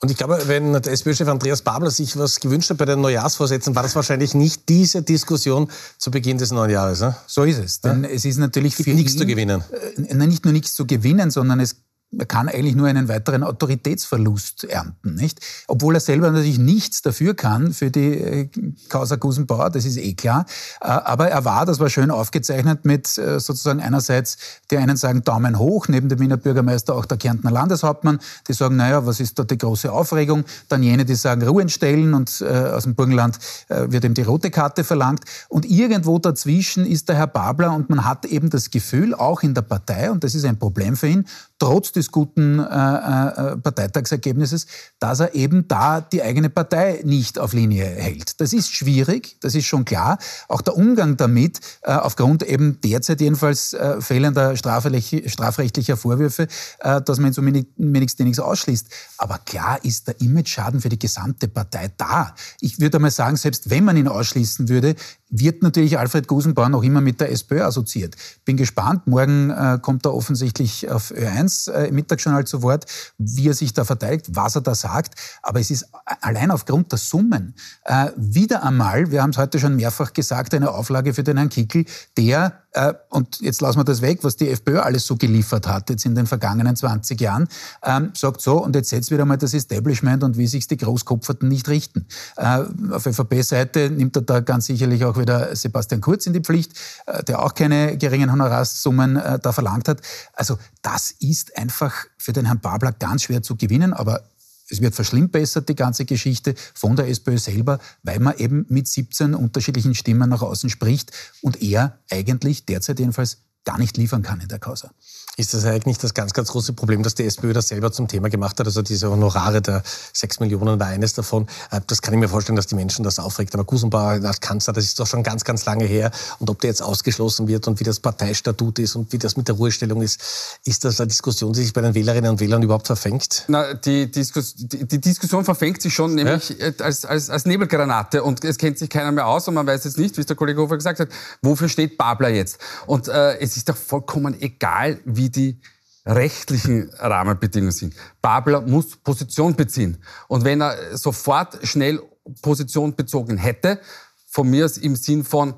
Und 0.00 0.10
ich 0.10 0.16
glaube, 0.16 0.38
wenn 0.46 0.72
der 0.72 0.86
SPÖ-Chef 0.86 1.28
Andreas 1.28 1.62
Babler 1.62 1.90
sich 1.90 2.18
was 2.18 2.40
gewünscht 2.40 2.70
hat 2.70 2.78
bei 2.78 2.84
den 2.84 3.00
Neujahrsvorsätzen, 3.00 3.74
war 3.74 3.82
das 3.82 3.94
wahrscheinlich 3.94 4.34
nicht 4.34 4.68
diese 4.68 5.02
Diskussion 5.02 5.70
zu 5.98 6.10
Beginn 6.10 6.38
des 6.38 6.50
neuen 6.50 6.70
Jahres. 6.70 7.00
Ne? 7.00 7.16
So 7.26 7.44
ist 7.44 7.58
es. 7.58 7.80
Denn 7.80 8.04
ja? 8.04 8.10
es 8.10 8.24
ist 8.24 8.36
natürlich 8.38 8.74
für 8.76 8.90
nichts 8.90 9.16
zu 9.16 9.26
gewinnen. 9.26 9.62
Äh, 9.96 10.14
nicht 10.14 10.44
nur 10.44 10.52
nichts 10.52 10.74
zu 10.74 10.86
gewinnen, 10.86 11.30
sondern 11.30 11.60
es 11.60 11.76
er 12.18 12.26
kann 12.26 12.48
eigentlich 12.48 12.74
nur 12.74 12.86
einen 12.86 13.08
weiteren 13.08 13.42
Autoritätsverlust 13.42 14.64
ernten, 14.64 15.14
nicht? 15.14 15.40
Obwohl 15.66 15.94
er 15.94 16.00
selber 16.00 16.30
natürlich 16.30 16.58
nichts 16.58 17.02
dafür 17.02 17.34
kann 17.34 17.72
für 17.72 17.90
die 17.90 18.14
äh, 18.14 18.48
Causa 18.88 19.16
Gusenbauer, 19.16 19.70
das 19.70 19.84
ist 19.84 19.96
eh 19.96 20.14
klar. 20.14 20.46
Äh, 20.80 20.86
aber 20.86 21.28
er 21.28 21.44
war, 21.44 21.66
das 21.66 21.78
war 21.78 21.88
schön 21.88 22.10
aufgezeichnet 22.10 22.84
mit 22.84 23.18
äh, 23.18 23.40
sozusagen 23.40 23.80
einerseits, 23.80 24.38
die 24.70 24.78
einen 24.78 24.96
sagen 24.96 25.22
Daumen 25.22 25.58
hoch, 25.58 25.88
neben 25.88 26.08
dem 26.08 26.18
Wiener 26.18 26.36
Bürgermeister 26.36 26.94
auch 26.94 27.04
der 27.04 27.18
Kärntner 27.18 27.50
Landeshauptmann, 27.50 28.18
die 28.48 28.52
sagen, 28.52 28.76
naja, 28.76 29.06
was 29.06 29.20
ist 29.20 29.38
da 29.38 29.44
die 29.44 29.58
große 29.58 29.92
Aufregung? 29.92 30.44
Dann 30.68 30.82
jene, 30.82 31.04
die 31.04 31.14
sagen 31.14 31.42
Ruhe 31.42 31.68
stellen 31.68 32.14
und 32.14 32.42
aus 32.42 32.84
dem 32.84 32.94
Burgenland 32.94 33.38
wird 33.68 34.04
ihm 34.04 34.14
die 34.14 34.22
rote 34.22 34.50
Karte 34.50 34.84
verlangt. 34.84 35.24
Und 35.48 35.64
irgendwo 35.66 36.18
dazwischen 36.18 36.86
ist 36.86 37.08
der 37.08 37.16
Herr 37.16 37.26
Babler 37.26 37.74
und 37.74 37.90
man 37.90 38.04
hat 38.04 38.24
eben 38.26 38.50
das 38.50 38.70
Gefühl, 38.70 39.14
auch 39.14 39.42
in 39.42 39.54
der 39.54 39.62
Partei, 39.62 40.10
und 40.10 40.22
das 40.24 40.34
ist 40.34 40.44
ein 40.44 40.58
Problem 40.58 40.96
für 40.96 41.08
ihn, 41.08 41.26
trotz 41.58 41.92
des 41.92 42.05
guten 42.12 42.58
äh, 42.58 42.62
äh, 42.62 43.56
Parteitagsergebnisses, 43.56 44.66
dass 44.98 45.20
er 45.20 45.34
eben 45.34 45.68
da 45.68 46.00
die 46.00 46.22
eigene 46.22 46.50
Partei 46.50 47.00
nicht 47.04 47.38
auf 47.38 47.52
Linie 47.52 47.84
hält. 47.84 48.40
Das 48.40 48.52
ist 48.52 48.72
schwierig, 48.72 49.36
das 49.40 49.54
ist 49.54 49.66
schon 49.66 49.84
klar. 49.84 50.18
Auch 50.48 50.62
der 50.62 50.76
Umgang 50.76 51.16
damit, 51.16 51.60
äh, 51.82 51.92
aufgrund 51.92 52.42
eben 52.42 52.80
derzeit 52.80 53.20
jedenfalls 53.20 53.72
äh, 53.72 54.00
fehlender 54.00 54.56
strafrechtlicher 54.56 55.96
Vorwürfe, 55.96 56.48
äh, 56.80 57.00
dass 57.02 57.18
man 57.18 57.30
ihn 57.30 57.32
so 57.32 57.42
wenigstens 57.44 58.24
nichts 58.24 58.40
ausschließt. 58.40 58.88
Aber 59.18 59.38
klar 59.38 59.84
ist 59.84 60.08
der 60.08 60.20
Image-Schaden 60.20 60.80
für 60.80 60.88
die 60.88 60.98
gesamte 60.98 61.48
Partei 61.48 61.90
da. 61.96 62.34
Ich 62.60 62.80
würde 62.80 62.98
einmal 62.98 63.10
sagen, 63.10 63.36
selbst 63.36 63.70
wenn 63.70 63.84
man 63.84 63.96
ihn 63.96 64.08
ausschließen 64.08 64.68
würde, 64.68 64.94
wird 65.28 65.62
natürlich 65.62 65.98
Alfred 65.98 66.28
Gusenbauer 66.28 66.68
noch 66.68 66.82
immer 66.82 67.00
mit 67.00 67.20
der 67.20 67.32
SPÖ 67.32 67.62
assoziiert. 67.62 68.14
Bin 68.44 68.56
gespannt. 68.56 69.06
Morgen 69.06 69.50
äh, 69.50 69.78
kommt 69.80 70.06
er 70.06 70.14
offensichtlich 70.14 70.88
auf 70.90 71.10
Ö1 71.10 71.70
äh, 71.70 71.88
im 71.88 71.96
Mittagsjournal 71.96 72.46
zu 72.46 72.62
Wort, 72.62 72.86
wie 73.18 73.48
er 73.48 73.54
sich 73.54 73.72
da 73.72 73.84
verteidigt, 73.84 74.28
was 74.30 74.54
er 74.54 74.60
da 74.60 74.74
sagt. 74.74 75.14
Aber 75.42 75.60
es 75.60 75.70
ist 75.70 75.88
allein 76.20 76.50
aufgrund 76.50 76.92
der 76.92 76.98
Summen 76.98 77.54
äh, 77.84 78.10
wieder 78.16 78.62
einmal, 78.62 79.10
wir 79.10 79.22
haben 79.22 79.30
es 79.30 79.38
heute 79.38 79.58
schon 79.58 79.76
mehrfach 79.76 80.12
gesagt, 80.12 80.54
eine 80.54 80.70
Auflage 80.70 81.12
für 81.12 81.22
den 81.22 81.36
Herrn 81.36 81.48
Kickel, 81.48 81.84
der 82.16 82.62
äh, 82.76 82.92
und 83.08 83.40
jetzt 83.40 83.62
lassen 83.62 83.78
wir 83.78 83.84
das 83.84 84.02
weg, 84.02 84.18
was 84.22 84.36
die 84.36 84.50
FPÖ 84.50 84.80
alles 84.80 85.06
so 85.06 85.16
geliefert 85.16 85.66
hat 85.66 85.88
jetzt 85.88 86.04
in 86.04 86.14
den 86.14 86.26
vergangenen 86.26 86.76
20 86.76 87.18
Jahren, 87.20 87.48
ähm, 87.82 88.10
sagt 88.14 88.42
so, 88.42 88.62
und 88.62 88.76
jetzt 88.76 88.90
setzt 88.90 89.10
wieder 89.10 89.24
mal 89.24 89.38
das 89.38 89.54
Establishment 89.54 90.22
und 90.22 90.36
wie 90.36 90.46
sich 90.46 90.68
die 90.68 90.76
Großkopferten 90.76 91.48
nicht 91.48 91.68
richten. 91.68 92.06
Äh, 92.36 92.64
auf 92.92 93.06
ÖVP-Seite 93.06 93.90
nimmt 93.90 94.16
er 94.16 94.22
da 94.22 94.40
ganz 94.40 94.66
sicherlich 94.66 95.04
auch 95.04 95.15
wieder 95.18 95.54
Sebastian 95.54 96.00
Kurz 96.00 96.26
in 96.26 96.32
die 96.32 96.40
Pflicht, 96.40 96.72
äh, 97.06 97.22
der 97.24 97.42
auch 97.42 97.54
keine 97.54 97.96
geringen 97.96 98.30
Honorarsummen 98.32 99.16
äh, 99.16 99.38
da 99.38 99.52
verlangt 99.52 99.88
hat. 99.88 100.00
Also 100.32 100.58
das 100.82 101.12
ist 101.20 101.56
einfach 101.56 102.06
für 102.18 102.32
den 102.32 102.46
Herrn 102.46 102.60
Babler 102.60 102.92
ganz 102.92 103.22
schwer 103.22 103.42
zu 103.42 103.56
gewinnen, 103.56 103.92
aber 103.92 104.22
es 104.68 104.80
wird 104.80 104.94
verschlimmbessert, 104.94 105.68
die 105.68 105.76
ganze 105.76 106.04
Geschichte 106.04 106.54
von 106.74 106.96
der 106.96 107.08
SPÖ 107.08 107.38
selber, 107.38 107.78
weil 108.02 108.18
man 108.18 108.36
eben 108.36 108.66
mit 108.68 108.88
17 108.88 109.34
unterschiedlichen 109.34 109.94
Stimmen 109.94 110.28
nach 110.28 110.42
außen 110.42 110.70
spricht 110.70 111.12
und 111.40 111.62
er 111.62 111.98
eigentlich 112.10 112.66
derzeit 112.66 112.98
jedenfalls 112.98 113.38
gar 113.66 113.78
nicht 113.78 113.98
liefern 113.98 114.22
kann 114.22 114.40
in 114.40 114.48
der 114.48 114.58
Causa. 114.58 114.90
Ist 115.38 115.52
das 115.52 115.66
eigentlich 115.66 115.84
nicht 115.84 116.02
das 116.02 116.14
ganz, 116.14 116.32
ganz 116.32 116.48
große 116.48 116.72
Problem, 116.72 117.02
dass 117.02 117.14
die 117.14 117.24
SPÖ 117.24 117.52
das 117.52 117.68
selber 117.68 117.92
zum 117.92 118.08
Thema 118.08 118.30
gemacht 118.30 118.58
hat? 118.58 118.66
Also 118.66 118.80
diese 118.80 119.10
Honorare 119.10 119.60
der 119.60 119.82
6 120.14 120.40
Millionen 120.40 120.80
war 120.80 120.86
eines 120.86 121.12
davon. 121.12 121.46
Äh, 121.70 121.82
das 121.86 122.00
kann 122.00 122.14
ich 122.14 122.20
mir 122.20 122.28
vorstellen, 122.28 122.56
dass 122.56 122.68
die 122.68 122.74
Menschen 122.74 123.02
das 123.02 123.18
aufregt. 123.18 123.52
Aber 123.52 123.64
Gusenbauer 123.64 124.24
als 124.24 124.40
Kanzler, 124.40 124.72
das 124.72 124.84
ist 124.84 124.98
doch 124.98 125.06
schon 125.06 125.22
ganz, 125.22 125.44
ganz 125.44 125.66
lange 125.66 125.84
her. 125.84 126.10
Und 126.38 126.48
ob 126.48 126.60
der 126.60 126.70
jetzt 126.70 126.80
ausgeschlossen 126.80 127.48
wird 127.48 127.68
und 127.68 127.80
wie 127.80 127.84
das 127.84 128.00
Parteistatut 128.00 128.78
ist 128.78 128.96
und 128.96 129.12
wie 129.12 129.18
das 129.18 129.36
mit 129.36 129.48
der 129.48 129.56
Ruhestellung 129.56 130.00
ist, 130.00 130.22
ist 130.64 130.86
das 130.86 131.00
eine 131.00 131.08
Diskussion, 131.08 131.52
die 131.52 131.64
sich 131.64 131.74
bei 131.74 131.82
den 131.82 131.94
Wählerinnen 131.94 132.30
und 132.30 132.40
Wählern 132.40 132.62
überhaupt 132.62 132.86
verfängt? 132.86 133.44
Na, 133.48 133.74
die, 133.74 134.10
Diskus 134.10 134.54
die, 134.56 134.86
die 134.86 135.00
Diskussion 135.02 135.44
verfängt 135.44 135.82
sich 135.82 135.92
schon, 135.92 136.14
nämlich 136.14 136.56
ja? 136.58 136.72
als, 136.78 137.04
als, 137.04 137.28
als 137.28 137.44
Nebelgranate. 137.44 138.22
Und 138.22 138.42
es 138.42 138.56
kennt 138.56 138.78
sich 138.78 138.88
keiner 138.88 139.12
mehr 139.12 139.26
aus 139.26 139.46
und 139.48 139.54
man 139.54 139.66
weiß 139.66 139.84
jetzt 139.84 139.98
nicht, 139.98 140.16
wie 140.16 140.22
es 140.22 140.26
der 140.26 140.36
Kollege 140.36 140.62
Hofer 140.62 140.76
gesagt 140.76 140.98
hat, 141.00 141.08
wofür 141.42 141.68
steht 141.68 141.98
Babler 141.98 142.30
jetzt? 142.30 142.56
Und 142.86 143.08
äh, 143.08 143.36
es 143.38 143.55
ist 143.56 143.68
doch 143.68 143.76
vollkommen 143.76 144.40
egal, 144.40 145.00
wie 145.04 145.30
die 145.30 145.60
rechtlichen 146.06 146.90
Rahmenbedingungen 146.98 147.72
sind. 147.72 147.94
Babler 148.22 148.60
muss 148.60 148.96
Position 148.96 149.56
beziehen. 149.56 149.98
Und 150.28 150.44
wenn 150.44 150.60
er 150.60 150.96
sofort 150.96 151.58
schnell 151.66 152.00
Position 152.42 152.94
bezogen 152.94 153.36
hätte, 153.36 153.80
von 154.26 154.48
mir 154.48 154.64
aus 154.64 154.78
im 154.78 154.94
Sinn 154.96 155.24
von, 155.24 155.54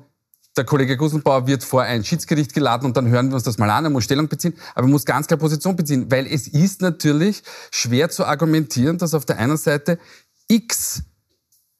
der 0.57 0.65
Kollege 0.65 0.97
Gusenbauer 0.97 1.47
wird 1.47 1.63
vor 1.63 1.83
ein 1.83 2.03
Schiedsgericht 2.03 2.53
geladen 2.53 2.85
und 2.85 2.97
dann 2.97 3.07
hören 3.07 3.29
wir 3.29 3.35
uns 3.35 3.43
das 3.43 3.57
mal 3.57 3.69
an, 3.69 3.85
er 3.85 3.89
muss 3.89 4.03
Stellung 4.03 4.27
beziehen, 4.27 4.53
aber 4.73 4.87
er 4.87 4.89
muss 4.89 5.05
ganz 5.05 5.27
klar 5.27 5.39
Position 5.39 5.75
beziehen, 5.75 6.09
weil 6.09 6.25
es 6.25 6.47
ist 6.47 6.81
natürlich 6.81 7.43
schwer 7.71 8.09
zu 8.09 8.25
argumentieren, 8.25 8.97
dass 8.97 9.13
auf 9.13 9.25
der 9.25 9.37
einen 9.37 9.57
Seite 9.57 9.99
x 10.47 11.03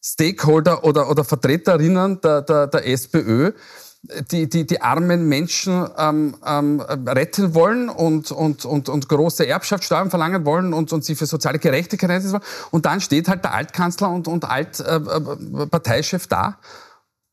Stakeholder 0.02 0.86
oder, 0.86 1.10
oder 1.10 1.24
Vertreterinnen 1.24 2.22
der, 2.22 2.42
der, 2.42 2.68
der 2.68 2.88
SPÖ 2.88 3.52
die, 4.02 4.48
die, 4.50 4.66
die 4.66 4.82
armen 4.82 5.28
Menschen 5.28 5.88
ähm, 5.98 6.36
ähm, 6.46 6.80
retten 6.80 7.54
wollen 7.54 7.90
und, 7.90 8.32
und, 8.32 8.66
und, 8.66 8.90
und 8.90 9.10
große 9.10 9.46
Erbschaftssteuern 9.46 10.10
verlangen 10.10 10.46
wollen 10.46 10.74
und, 10.74 10.94
und 10.94 11.04
sie 11.04 11.16
für 11.16 11.26
soziale 11.26 11.60
Gerechtigkeit 11.60 12.10
einsetzen 12.10 12.34
wollen. 12.34 12.70
Und 12.72 12.86
dann 12.86 13.02
steht 13.02 13.28
halt 13.28 13.44
der 13.44 13.54
Altkanzler 13.54 14.10
und, 14.10 14.28
und 14.28 14.46
Altparteichef 14.46 16.26
äh, 16.26 16.30
da 16.30 16.58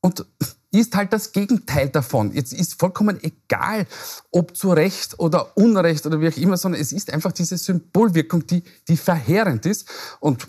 und 0.00 0.26
ist 0.72 0.96
halt 0.96 1.12
das 1.12 1.33
Gegenteil 1.33 1.88
davon. 1.88 2.33
Jetzt 2.33 2.52
ist 2.52 2.79
vollkommen 2.79 3.18
egal, 3.22 3.87
ob 4.31 4.57
zu 4.57 4.72
Recht 4.72 5.18
oder 5.18 5.57
Unrecht 5.57 6.05
oder 6.05 6.20
wie 6.20 6.29
auch 6.29 6.37
immer, 6.37 6.57
sondern 6.57 6.81
es 6.81 6.92
ist 6.92 7.12
einfach 7.12 7.33
diese 7.33 7.57
Symbolwirkung, 7.57 8.46
die, 8.46 8.62
die 8.88 8.96
verheerend 8.96 9.64
ist. 9.66 9.88
Und 10.20 10.48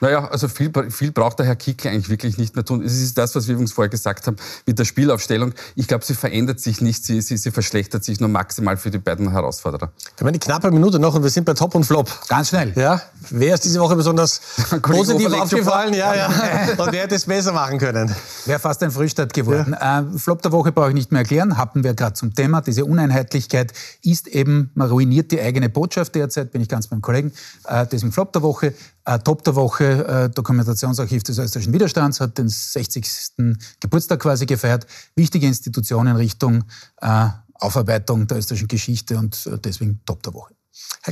naja, 0.00 0.28
also 0.28 0.48
viel, 0.48 0.70
viel 0.90 1.12
braucht 1.12 1.38
der 1.38 1.46
Herr 1.46 1.56
Kickl 1.56 1.88
eigentlich 1.88 2.08
wirklich 2.08 2.38
nicht 2.38 2.54
mehr 2.54 2.64
tun. 2.64 2.82
Es 2.82 2.94
ist 2.94 3.16
das, 3.18 3.34
was 3.34 3.46
wir 3.46 3.54
übrigens 3.54 3.72
vorher 3.72 3.88
gesagt 3.88 4.26
haben 4.26 4.36
mit 4.66 4.78
der 4.78 4.84
Spielaufstellung. 4.84 5.52
Ich 5.74 5.88
glaube, 5.88 6.04
sie 6.04 6.14
verändert 6.14 6.60
sich 6.60 6.80
nicht, 6.80 7.04
sie, 7.04 7.20
sie, 7.20 7.36
sie 7.36 7.50
verschlechtert 7.50 8.04
sich 8.04 8.20
nur 8.20 8.28
maximal 8.28 8.76
für 8.76 8.90
die 8.90 8.98
beiden 8.98 9.30
Herausforderer. 9.30 9.92
Wir 10.16 10.20
haben 10.20 10.28
eine 10.28 10.38
knappe 10.38 10.70
Minute 10.70 10.98
noch 10.98 11.14
und 11.14 11.22
wir 11.22 11.30
sind 11.30 11.44
bei 11.44 11.54
Top 11.54 11.74
und 11.74 11.84
Flop. 11.84 12.10
Ganz 12.28 12.48
schnell. 12.48 12.72
Ja, 12.76 13.00
wer 13.30 13.54
ist 13.54 13.64
diese 13.64 13.80
Woche 13.80 13.96
besonders 13.96 14.40
positiv 14.82 15.32
aufgefallen? 15.32 15.94
Ja, 15.94 16.14
ja. 16.14 16.26
Und 16.76 16.92
wer 16.92 17.02
hätte 17.02 17.14
es 17.14 17.24
besser 17.24 17.52
machen 17.52 17.78
können? 17.78 18.14
Wäre 18.44 18.58
fast 18.58 18.82
ein 18.82 18.90
Frühstart 18.90 19.32
geworden. 19.32 19.76
Ja. 19.78 20.00
Äh, 20.00 20.18
Flop 20.18 20.42
der 20.42 20.52
Woche 20.52 20.72
brauche 20.72 20.88
ich 20.88 20.94
nicht 20.94 21.12
mehr 21.12 21.22
erklären. 21.22 21.56
Hatten 21.56 21.84
wir 21.84 21.94
gerade 21.94 22.14
zum 22.14 22.34
Thema. 22.34 22.60
Diese 22.60 22.84
Uneinheitlichkeit 22.84 23.72
ist 24.02 24.28
eben, 24.28 24.70
man 24.74 24.88
ruiniert 24.88 25.32
die 25.32 25.40
eigene 25.40 25.68
Botschaft 25.68 26.14
derzeit, 26.14 26.52
bin 26.52 26.60
ich 26.60 26.68
ganz 26.68 26.88
beim 26.88 27.00
Kollegen. 27.00 27.32
Äh, 27.66 27.86
ein 27.90 28.12
Flop 28.12 28.32
der 28.32 28.42
Woche. 28.42 28.74
Äh, 29.06 29.20
Top 29.20 29.44
der 29.44 29.54
Woche, 29.54 29.84
äh, 30.06 30.28
Dokumentationsarchiv 30.28 31.22
des 31.22 31.38
österreichischen 31.38 31.72
Widerstands 31.72 32.20
hat 32.20 32.36
den 32.38 32.48
60. 32.48 33.56
Geburtstag 33.78 34.18
quasi 34.18 34.46
gefeiert. 34.46 34.86
Wichtige 35.14 35.46
Institution 35.46 36.08
in 36.08 36.16
Richtung 36.16 36.64
äh, 37.00 37.28
Aufarbeitung 37.54 38.26
der 38.26 38.38
österreichischen 38.38 38.68
Geschichte 38.68 39.16
und 39.16 39.46
äh, 39.46 39.58
deswegen 39.58 40.00
Top 40.04 40.24
der 40.24 40.34
Woche. 40.34 40.55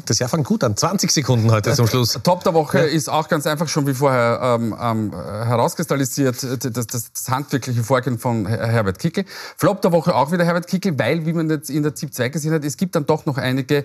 Das 0.06 0.18
Jahr 0.18 0.28
fängt 0.28 0.46
gut 0.46 0.64
an. 0.64 0.76
20 0.76 1.10
Sekunden 1.10 1.50
heute 1.52 1.72
zum 1.72 1.86
Schluss. 1.86 2.18
Top 2.22 2.42
der 2.42 2.52
Woche 2.52 2.78
ja. 2.78 2.84
ist 2.84 3.08
auch 3.08 3.28
ganz 3.28 3.46
einfach 3.46 3.68
schon 3.68 3.86
wie 3.86 3.94
vorher 3.94 4.40
ähm, 4.42 4.76
ähm, 4.80 5.12
herauskristallisiert, 5.12 6.42
das, 6.42 6.86
das, 6.86 6.86
das, 6.86 7.28
handwerkliche 7.28 7.84
Vorgehen 7.84 8.18
von 8.18 8.46
Herbert 8.46 8.98
Kickel. 8.98 9.24
Flop 9.56 9.82
der 9.82 9.92
Woche 9.92 10.14
auch 10.14 10.32
wieder 10.32 10.44
Herbert 10.44 10.66
Kickel, 10.66 10.98
weil, 10.98 11.24
wie 11.26 11.32
man 11.32 11.48
jetzt 11.48 11.70
in 11.70 11.82
der 11.84 11.94
ZIP 11.94 12.12
2 12.12 12.28
gesehen 12.30 12.52
hat, 12.52 12.64
es 12.64 12.76
gibt 12.76 12.96
dann 12.96 13.06
doch 13.06 13.24
noch 13.24 13.38
einige 13.38 13.84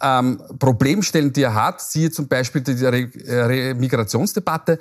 ähm, 0.00 0.40
Problemstellen, 0.58 1.32
die 1.32 1.42
er 1.42 1.54
hat. 1.54 1.80
Siehe 1.80 2.10
zum 2.10 2.28
Beispiel 2.28 2.60
die 2.60 2.84
Re 2.84 3.08
Re 3.26 3.74
Migrationsdebatte. 3.74 4.78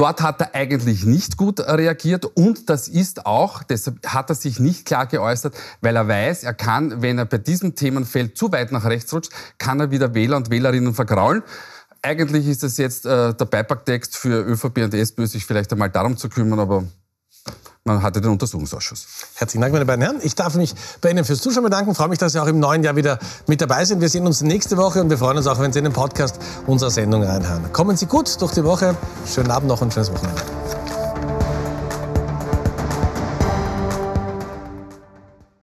Dort 0.00 0.22
hat 0.22 0.40
er 0.40 0.54
eigentlich 0.54 1.04
nicht 1.04 1.36
gut 1.36 1.60
reagiert 1.60 2.24
und 2.24 2.70
das 2.70 2.88
ist 2.88 3.26
auch, 3.26 3.62
deshalb 3.62 3.98
hat 4.06 4.30
er 4.30 4.34
sich 4.34 4.58
nicht 4.58 4.86
klar 4.86 5.04
geäußert, 5.04 5.54
weil 5.82 5.94
er 5.94 6.08
weiß, 6.08 6.42
er 6.42 6.54
kann, 6.54 7.02
wenn 7.02 7.18
er 7.18 7.26
bei 7.26 7.36
diesem 7.36 7.74
Themenfeld 7.74 8.34
zu 8.34 8.50
weit 8.50 8.72
nach 8.72 8.86
rechts 8.86 9.12
rutscht, 9.12 9.30
kann 9.58 9.78
er 9.78 9.90
wieder 9.90 10.14
Wähler 10.14 10.38
und 10.38 10.48
Wählerinnen 10.48 10.94
vergraulen. 10.94 11.42
Eigentlich 12.00 12.46
ist 12.48 12.62
das 12.62 12.78
jetzt 12.78 13.04
äh, 13.04 13.34
der 13.34 13.44
Beipacktext 13.44 14.16
für 14.16 14.42
ÖVP 14.42 14.78
und 14.78 14.94
SPÖ, 14.94 15.26
sich 15.26 15.44
vielleicht 15.44 15.70
einmal 15.70 15.90
darum 15.90 16.16
zu 16.16 16.30
kümmern, 16.30 16.60
aber 16.60 16.84
man 17.84 18.02
hatte 18.02 18.20
den 18.20 18.30
Untersuchungsausschuss. 18.30 19.06
Herzlichen 19.34 19.62
Dank, 19.62 19.72
meine 19.72 19.86
beiden 19.86 20.02
Herren. 20.02 20.18
Ich 20.22 20.34
darf 20.34 20.54
mich 20.54 20.74
bei 21.00 21.10
Ihnen 21.10 21.24
fürs 21.24 21.40
Zuschauen 21.40 21.64
bedanken. 21.64 21.92
Ich 21.92 21.96
freue 21.96 22.08
mich, 22.08 22.18
dass 22.18 22.32
Sie 22.32 22.40
auch 22.40 22.46
im 22.46 22.60
neuen 22.60 22.82
Jahr 22.82 22.96
wieder 22.96 23.18
mit 23.46 23.60
dabei 23.60 23.84
sind. 23.84 24.00
Wir 24.00 24.08
sehen 24.08 24.26
uns 24.26 24.42
nächste 24.42 24.76
Woche 24.76 25.00
und 25.00 25.10
wir 25.10 25.18
freuen 25.18 25.38
uns 25.38 25.46
auch, 25.46 25.58
wenn 25.58 25.72
Sie 25.72 25.78
in 25.78 25.84
den 25.84 25.94
Podcast 25.94 26.38
unserer 26.66 26.90
Sendung 26.90 27.22
reinhören. 27.22 27.72
Kommen 27.72 27.96
Sie 27.96 28.06
gut 28.06 28.40
durch 28.40 28.52
die 28.52 28.64
Woche. 28.64 28.96
Schönen 29.26 29.50
Abend 29.50 29.68
noch 29.68 29.80
und 29.80 29.92
schönes 29.92 30.12
Wochenende. 30.12 30.42